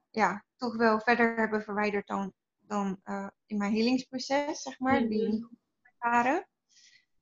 [0.09, 5.21] ja, toch wel verder hebben verwijderd dan, dan eh, in mijn helingsproces, zeg maar, die
[5.21, 5.31] Mhm.
[5.31, 5.59] niet goed
[5.97, 6.47] waren.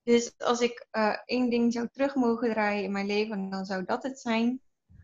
[0.09, 3.85] Dus als ik eh, één ding zou terug mogen draaien in mijn leven, dan zou
[3.85, 4.61] dat het zijn.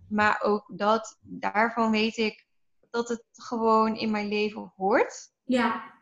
[0.09, 2.47] Maar ook dat, daarvan weet ik
[2.89, 5.31] dat het gewoon in mijn leven hoort.
[5.43, 5.93] Ja.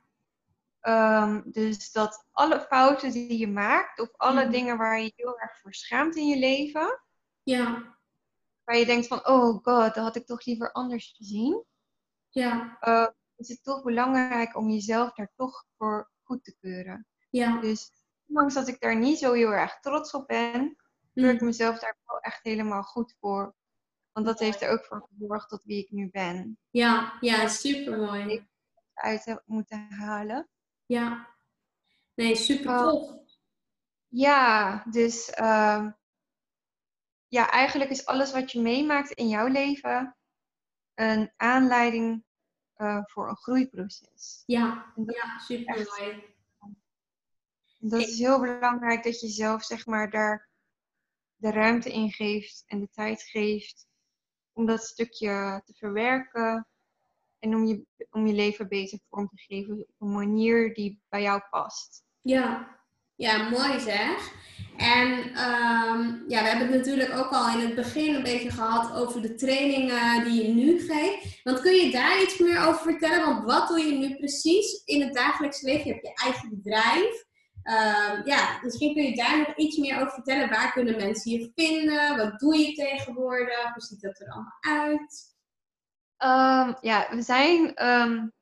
[0.80, 5.60] Ehm, dus dat alle fouten die je maakt, of alle dingen waar je heel erg
[5.60, 7.02] voor schaamt in je leven,
[7.44, 7.96] Ja.
[8.64, 11.64] waar je denkt van, oh god, dat had ik toch liever anders gezien.
[12.30, 12.78] Ja.
[12.80, 17.08] eh, is het toch belangrijk om jezelf daar toch voor goed te keuren.
[17.30, 17.60] Ja.
[17.62, 17.92] Dus
[18.28, 20.76] ondanks dat ik daar niet zo heel erg trots op ben,
[21.14, 21.46] keur ik Mhm.
[21.46, 23.56] mezelf daar wel echt helemaal goed voor.
[24.12, 26.58] Want dat heeft er ook voor gezorgd tot wie ik nu ben.
[26.70, 27.18] Ja.
[27.20, 28.48] Ja, supermooi.
[28.94, 30.50] Uit heb moeten halen.
[30.86, 31.28] Ja.
[32.14, 33.12] Nee, super tof.
[34.08, 35.92] Ja, dus ehm,
[37.28, 40.18] ja, eigenlijk is alles wat je meemaakt in jouw leven
[40.94, 42.24] een aanleiding
[42.74, 44.44] eh, voor een groeiproces.
[44.46, 44.94] Ja.
[45.06, 46.33] Ja, super mooi.
[47.86, 50.50] Dat is heel belangrijk dat je zelf zeg maar daar
[51.36, 53.88] de ruimte in geeft en de tijd geeft
[54.54, 56.68] om dat stukje te verwerken
[57.40, 61.22] en om je, om je leven beter vorm te geven op een manier die bij
[61.22, 62.04] jou past.
[62.22, 62.78] Ja,
[63.16, 64.34] ja mooi zeg.
[64.78, 68.94] En ehm, ja, we hebben het natuurlijk ook al in het begin een beetje gehad
[68.94, 71.44] over de trainingen die je nu geeft.
[71.44, 73.26] Want kun je daar iets meer over vertellen?
[73.26, 75.86] Want wat doe je nu precies in het dagelijks leven?
[75.86, 77.32] Je hebt je eigen bedrijf.
[77.64, 80.50] Um, ja, misschien kun je daar nog iets meer over vertellen.
[80.50, 82.18] Waar kunnen mensen je vinden?
[82.18, 83.74] Wat doe je tegenwoordig?
[83.74, 85.32] Hoe ziet dat er allemaal uit?
[86.18, 88.34] Um, ja, we zijn, um,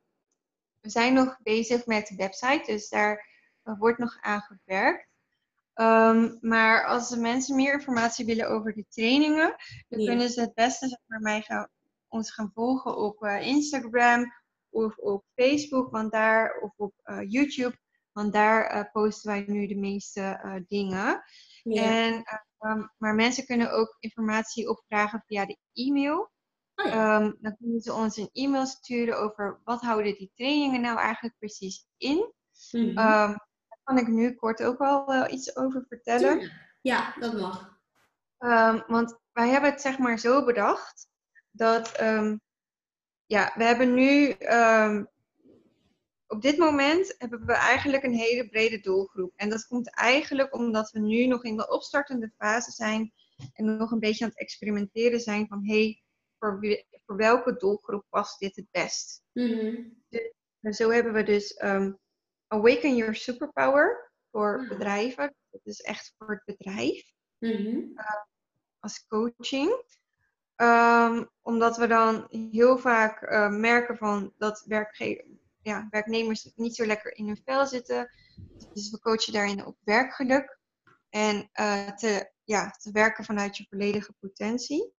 [0.79, 3.27] we zijn nog bezig met de website, dus daar
[3.61, 5.07] wordt nog aan gewerkt.
[6.41, 9.55] maar als de mensen meer informatie willen over de trainingen,
[9.89, 11.69] dan kunnen ze het beste zeg maar, mij gaan,
[12.07, 14.33] ons gaan volgen op uh, Instagram
[14.69, 17.79] of op Facebook, want daar, of op uh, YouTube.
[18.11, 21.23] Want daar uh, posten wij nu de meeste uh, dingen.
[21.63, 21.83] Ja.
[21.83, 22.23] En,
[22.59, 26.31] um, maar mensen kunnen ook informatie opvragen via de e-mail.
[26.75, 27.21] Oh ja.
[27.21, 31.35] um, dan kunnen ze ons een e-mail sturen over wat houden die trainingen nou eigenlijk
[31.37, 32.33] precies in.
[32.71, 32.87] Mm -hmm.
[32.87, 32.95] um,
[33.67, 36.51] daar kan ik nu kort ook wel uh, iets over vertellen.
[36.81, 37.79] Ja, dat mag.
[38.37, 41.07] Ehm, want wij hebben het zeg maar zo bedacht
[41.51, 41.91] dat
[43.25, 44.35] ja, we hebben nu
[46.31, 49.33] op dit moment hebben we eigenlijk een hele brede doelgroep.
[49.35, 53.13] En dat komt eigenlijk omdat we nu nog in de opstartende fase zijn
[53.53, 56.01] en nog een beetje aan het experimenteren zijn van hé, hey,
[56.39, 56.59] voor,
[57.05, 59.23] voor, welke doelgroep past dit het best?
[59.33, 60.03] Mm-hmm.
[60.59, 61.99] Dus, zo hebben we dus um,
[62.47, 64.67] Awaken Your Superpower voor mm-hmm.
[64.77, 65.35] bedrijven.
[65.49, 67.03] Dat is echt voor het bedrijf.
[67.39, 67.91] Mm-hmm.
[67.95, 68.05] Uh,
[68.79, 69.83] als coaching.
[70.55, 76.85] Um, omdat we dan heel vaak uh, merken van dat werkgevers ja, werknemers niet zo
[76.85, 78.09] lekker in hun vel zitten.
[78.73, 80.59] Dus we coachen daarin op werkgeluk.
[81.09, 84.93] En uh, te, ja, te werken vanuit je volledige potentie.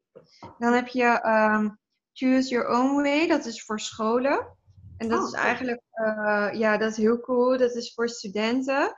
[0.58, 1.80] Dan heb je um,
[2.14, 4.58] Choose Your Own Way, dat is voor scholen.
[4.98, 7.58] En dat oh, is eigenlijk, uh, ja, dat is heel cool.
[7.58, 8.96] Dat is voor studenten.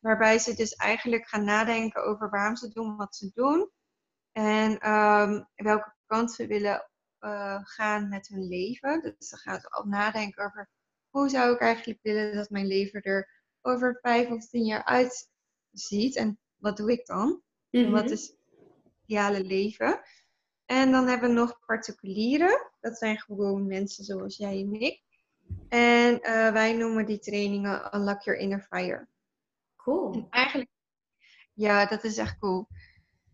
[0.00, 3.70] Waarbij ze dus eigenlijk gaan nadenken over waarom ze doen wat ze doen.
[4.32, 6.90] En um, welke kant ze willen
[7.20, 9.00] uh, gaan met hun leven.
[9.02, 10.70] Dus ze gaan al nadenken over
[11.10, 16.16] hoe zou ik eigenlijk willen dat mijn leven er over vijf of tien jaar uitziet?
[16.16, 17.42] En wat doe ik dan?
[17.70, 18.12] En wat Mhm.
[18.12, 18.36] is het
[19.06, 20.00] ideale leven?
[20.64, 22.70] En dan hebben we nog particulieren.
[22.80, 25.02] Dat zijn gewoon mensen zoals jij en ik.
[25.68, 29.08] En uh, wij noemen die trainingen Unlock Your Inner Fire.
[29.76, 30.12] Cool.
[30.12, 30.70] En eigenlijk,
[31.54, 32.68] ja, dat is echt cool.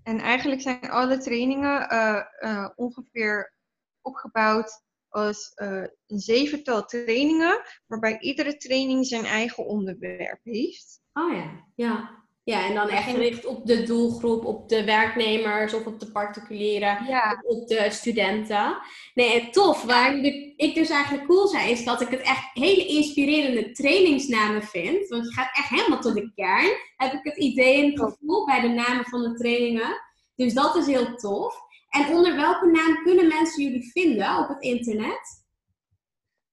[0.02, 3.54] En eigenlijk zijn alle trainingen uh, uh, ongeveer
[4.00, 4.82] opgebouwd
[5.16, 11.00] als uh, een zevental trainingen, waarbij iedere training zijn eigen onderwerp heeft.
[11.12, 12.24] Oh ja, ja.
[12.42, 17.04] Ja, en dan echt gericht op de doelgroep, op de werknemers of op de particulieren,
[17.06, 17.42] ja.
[17.42, 18.78] of op de studenten.
[19.14, 19.82] Nee, tof.
[19.82, 20.16] Waar
[20.56, 25.08] ik dus eigenlijk cool zijn, is dat ik het echt hele inspirerende trainingsnamen vind.
[25.08, 26.76] Want je gaat echt helemaal tot de kern.
[26.96, 30.00] Heb ik het idee en het gevoel bij de namen van de trainingen.
[30.36, 31.65] Dus dat is heel tof.
[31.96, 35.44] En onder welke naam kunnen mensen jullie vinden op het internet?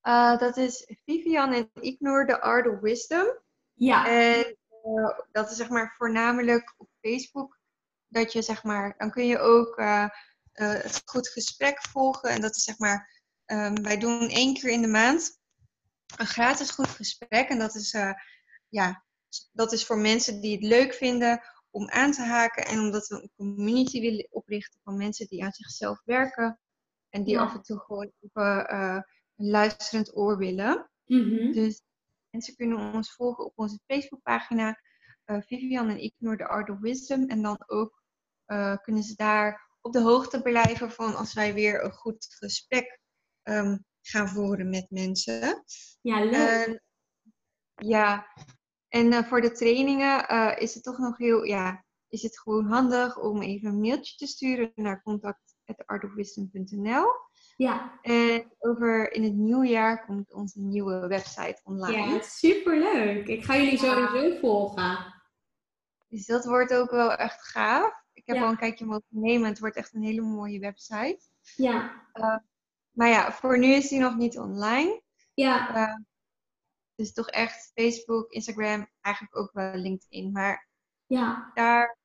[0.04, 3.40] Uh, dat is Vivian en Ignore the Art of Wisdom.
[3.74, 4.08] Ja.
[4.08, 7.60] En uh, dat is zeg maar voornamelijk op Facebook.
[8.08, 10.08] Dat je zeg maar, dan kun je ook uh,
[10.54, 12.30] het goed gesprek volgen.
[12.30, 15.40] En dat is zeg maar, um, wij doen één keer in de maand
[16.18, 17.50] een gratis goed gesprek.
[17.50, 17.96] En dat is,
[18.70, 19.04] ja,
[19.52, 21.42] dat is voor mensen die het leuk vinden
[21.74, 25.52] om aan te haken en omdat we een community willen oprichten van mensen die aan
[25.52, 26.60] zichzelf werken
[27.10, 27.42] en die ja.
[27.42, 29.02] af en toe gewoon even uh,
[29.36, 30.90] een luisterend oor willen.
[31.06, 31.52] Mm-hmm.
[31.52, 31.82] Dus
[32.30, 34.80] mensen kunnen ons volgen op onze Facebookpagina
[35.26, 38.04] uh, Vivian en Ignore the Art of Wisdom en dan ook
[38.48, 43.00] uh, kunnen ze daar op de hoogte blijven van als wij weer een goed gesprek
[43.44, 45.64] um, gaan voeren met mensen.
[46.02, 46.82] Ja, leuk.
[47.76, 48.28] ja,
[48.94, 52.66] en uh, voor de trainingen uh, is het toch nog heel, ja, is het gewoon
[52.66, 57.06] handig om even een mailtje te sturen naar contact@artofwisdom.nl.
[57.56, 58.00] Ja.
[58.02, 62.14] En over in het nieuwe jaar komt onze nieuwe website online.
[62.14, 63.28] Ja, superleuk.
[63.28, 64.40] Ik ga jullie sowieso ja.
[64.40, 65.14] volgen.
[66.08, 68.04] Dus dat wordt ook wel echt gaaf.
[68.14, 68.44] Ik heb Ja.
[68.44, 69.50] al een kijkje mogen nemen.
[69.50, 71.20] Het wordt echt een hele mooie website.
[71.56, 72.04] Ja.
[72.14, 72.38] Uh,
[72.92, 75.02] maar ja, voor nu is die nog niet online.
[75.34, 75.76] Ja.
[75.76, 75.96] Uh,
[76.96, 80.32] dus toch echt Facebook, Instagram, eigenlijk ook wel LinkedIn.
[80.32, 80.68] Maar
[81.08, 81.52] Ja.
[81.54, 81.98] daar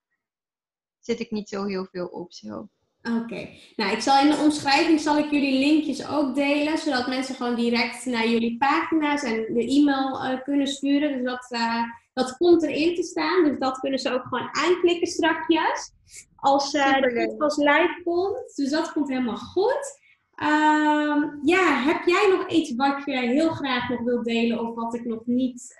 [0.98, 2.68] zit ik niet zo heel veel op zo.
[3.02, 3.48] Oké.
[3.76, 7.54] Nou, ik zal in de omschrijving zal ik jullie linkjes ook delen, zodat mensen gewoon
[7.54, 11.12] direct naar jullie pagina's en de e-mail uh, kunnen sturen.
[11.12, 11.82] Dus dat, uh,
[12.12, 13.44] dat komt erin te staan.
[13.44, 15.92] Dus dat kunnen ze ook gewoon aanklikken strakjes.
[16.36, 18.56] Als uh, de podcast live komt.
[18.56, 20.00] Dus dat komt helemaal goed.
[20.42, 24.94] Um, ja, heb jij nog iets wat je heel graag nog wilt delen of wat
[24.94, 25.76] ik nog niet,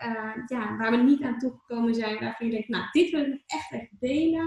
[0.47, 3.73] ja, waar we niet aan toegekomen zijn, waarvan je denkt, nou, dit wil ik echt
[3.73, 4.47] echt delen?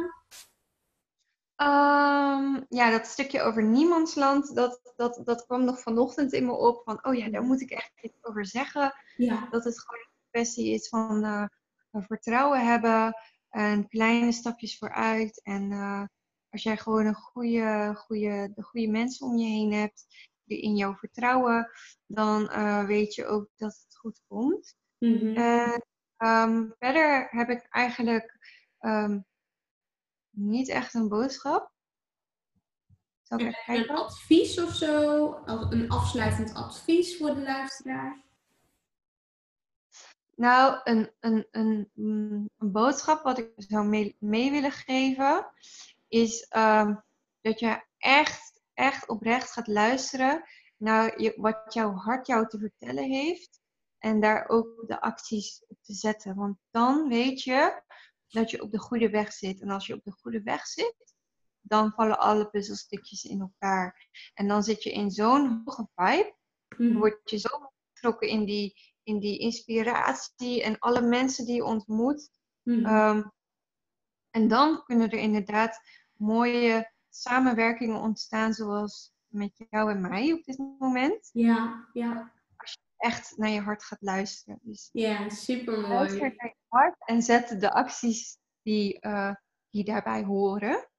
[1.61, 6.81] Um, ja, dat stukje over niemandsland, dat, dat, dat kwam nog vanochtend in me op.
[6.83, 8.93] Van, oh ja, daar moet ik echt iets over zeggen.
[9.15, 9.47] Ja.
[9.49, 11.45] Dat het gewoon een kwestie is van uh,
[11.91, 13.13] vertrouwen hebben.
[13.49, 15.41] En kleine stapjes vooruit.
[15.43, 16.03] En uh,
[16.51, 20.05] als jij gewoon een goede, goede, de goede mensen om je heen hebt,
[20.43, 21.71] die in jou vertrouwen,
[22.05, 24.75] dan uh, weet je ook dat het goed komt.
[24.97, 25.35] Mm -hmm.
[25.35, 25.85] En
[26.17, 28.37] um, verder heb ik eigenlijk
[28.79, 29.25] um,
[30.29, 31.71] niet echt een boodschap.
[33.21, 33.89] Zal ik even kijken?
[33.89, 35.33] Een advies of zo?
[35.45, 38.23] Een afsluitend advies voor de luisteraar?
[40.35, 45.51] Nou, een, een, een, een boodschap wat ik zou mee, mee willen geven
[46.11, 47.03] is um,
[47.41, 50.43] dat je echt, echt oprecht gaat luisteren
[50.77, 53.59] naar je, wat jouw hart jou te vertellen heeft.
[53.97, 56.35] En daar ook de acties op te zetten.
[56.35, 57.81] Want dan weet je
[58.27, 59.61] dat je op de goede weg zit.
[59.61, 61.15] En als je op de goede weg zit,
[61.61, 64.07] dan vallen alle puzzelstukjes in elkaar.
[64.33, 66.35] En dan zit je in zo'n hoge vibe.
[66.77, 66.97] Mm.
[66.97, 72.29] Word je zo betrokken in die, in die inspiratie en alle mensen die je ontmoet.
[72.63, 72.85] Mm.
[72.85, 73.31] Um,
[74.31, 75.79] en dan kunnen er inderdaad
[76.21, 81.29] mooie samenwerkingen ontstaan, zoals met jou en mij op dit moment.
[81.33, 82.31] Ja, ja
[83.01, 84.59] echt naar je hart gaat luisteren.
[84.61, 85.93] Dus ja, super mooi.
[85.93, 89.35] Luister naar je hart en zet de acties die, uh,
[89.69, 90.89] die daarbij horen.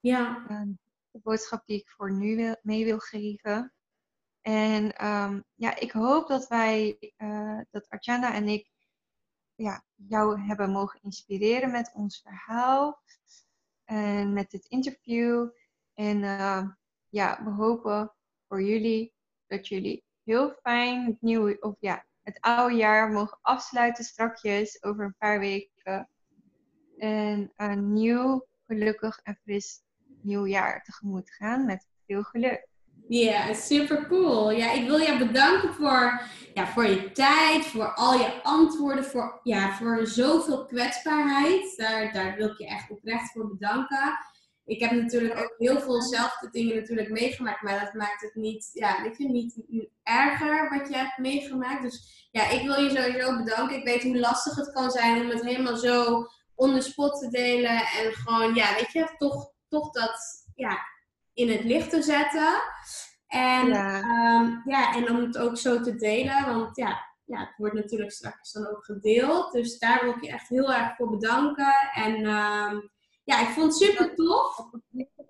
[0.00, 0.44] Ja.
[1.10, 3.72] De boodschap die ik voor nu wil, mee wil geven.
[4.40, 8.70] En um, ja, ik hoop dat wij, uh, dat Arjana en ik,
[9.54, 13.02] ja, jou hebben mogen inspireren met ons verhaal.
[13.88, 15.48] En met dit interview.
[15.94, 16.18] En
[17.08, 18.14] ja, we hopen
[18.48, 19.12] voor jullie
[19.46, 25.04] dat jullie heel fijn het nieuwe, of ja, het oude jaar mogen afsluiten strakjes over
[25.04, 26.08] een paar weken.
[26.98, 29.82] En een nieuw, gelukkig en fris
[30.22, 32.66] nieuw jaar tegemoet gaan met veel geluk.
[33.08, 34.50] Ja, super cool.
[34.50, 36.22] Ja, ik wil je bedanken voor,
[36.54, 41.76] ja, voor je tijd, voor al je antwoorden, voor, ja, voor zoveel kwetsbaarheid.
[41.76, 44.18] Daar, daar wil ik je echt oprecht voor bedanken
[44.68, 48.70] ik heb natuurlijk ook heel veel zelfde dingen natuurlijk meegemaakt, maar dat maakt het niet,
[48.72, 49.60] ja, weet je, niet
[50.02, 51.82] erger wat je hebt meegemaakt.
[51.82, 53.76] Dus ja, ik wil je sowieso bedanken.
[53.76, 57.28] Ik weet hoe lastig het kan zijn om het helemaal zo on the spot te
[57.28, 60.78] delen en gewoon, ja, weet je, toch, toch dat, ja,
[61.38, 62.62] in het licht te zetten.
[63.26, 63.98] En ja,
[64.40, 68.12] um, ja en om het ook zo te delen, want ja, ja, het wordt natuurlijk
[68.12, 69.52] straks dan ook gedeeld.
[69.52, 71.74] Dus daar wil ik je echt heel erg voor bedanken.
[71.94, 72.90] En um,
[73.24, 74.68] ja, ik vond het super tof.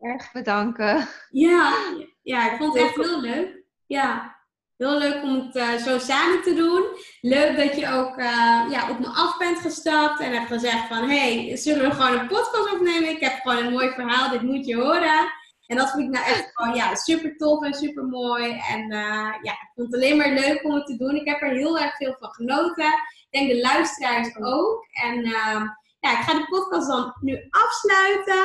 [0.01, 1.09] Erg bedanken.
[1.31, 1.75] Ja,
[2.23, 3.65] ja, ik vond het echt heel leuk.
[3.87, 4.37] Ja,
[4.77, 6.85] heel leuk om het uh, zo samen te doen.
[7.21, 11.09] Leuk dat je ook uh, ja, op me af bent gestapt en hebt gezegd van...
[11.09, 13.11] hey, zullen we gewoon een podcast opnemen?
[13.11, 15.38] Ik heb gewoon een mooi verhaal, dit moet je horen.
[15.69, 18.61] En dat vind ik nou echt gewoon ja, super tof en super mooi.
[18.69, 21.15] En uh, ja, ik vond het alleen maar leuk om het te doen.
[21.15, 22.87] Ik heb er heel erg veel van genoten.
[22.87, 24.87] Ik denk de luisteraars ook.
[25.05, 25.67] En ehm,
[26.01, 28.45] ja, ik ga de podcast dan nu afsluiten.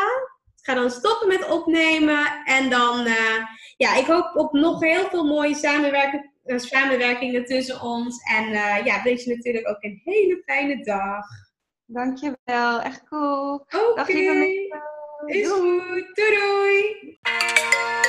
[0.58, 2.44] Ik ga dan stoppen met opnemen.
[2.46, 3.46] En dan, uh,
[3.78, 8.18] ja, ik hoop op nog heel veel mooie samenwerking, uh, samenwerkingen tussen ons.
[8.36, 8.50] En
[8.84, 11.26] ja, wens je natuurlijk ook een hele fijne dag.
[11.86, 13.54] Dankjewel, echt cool.
[13.54, 14.92] Oké, okay.
[15.28, 16.16] Is goed.
[16.16, 18.03] Doei doei.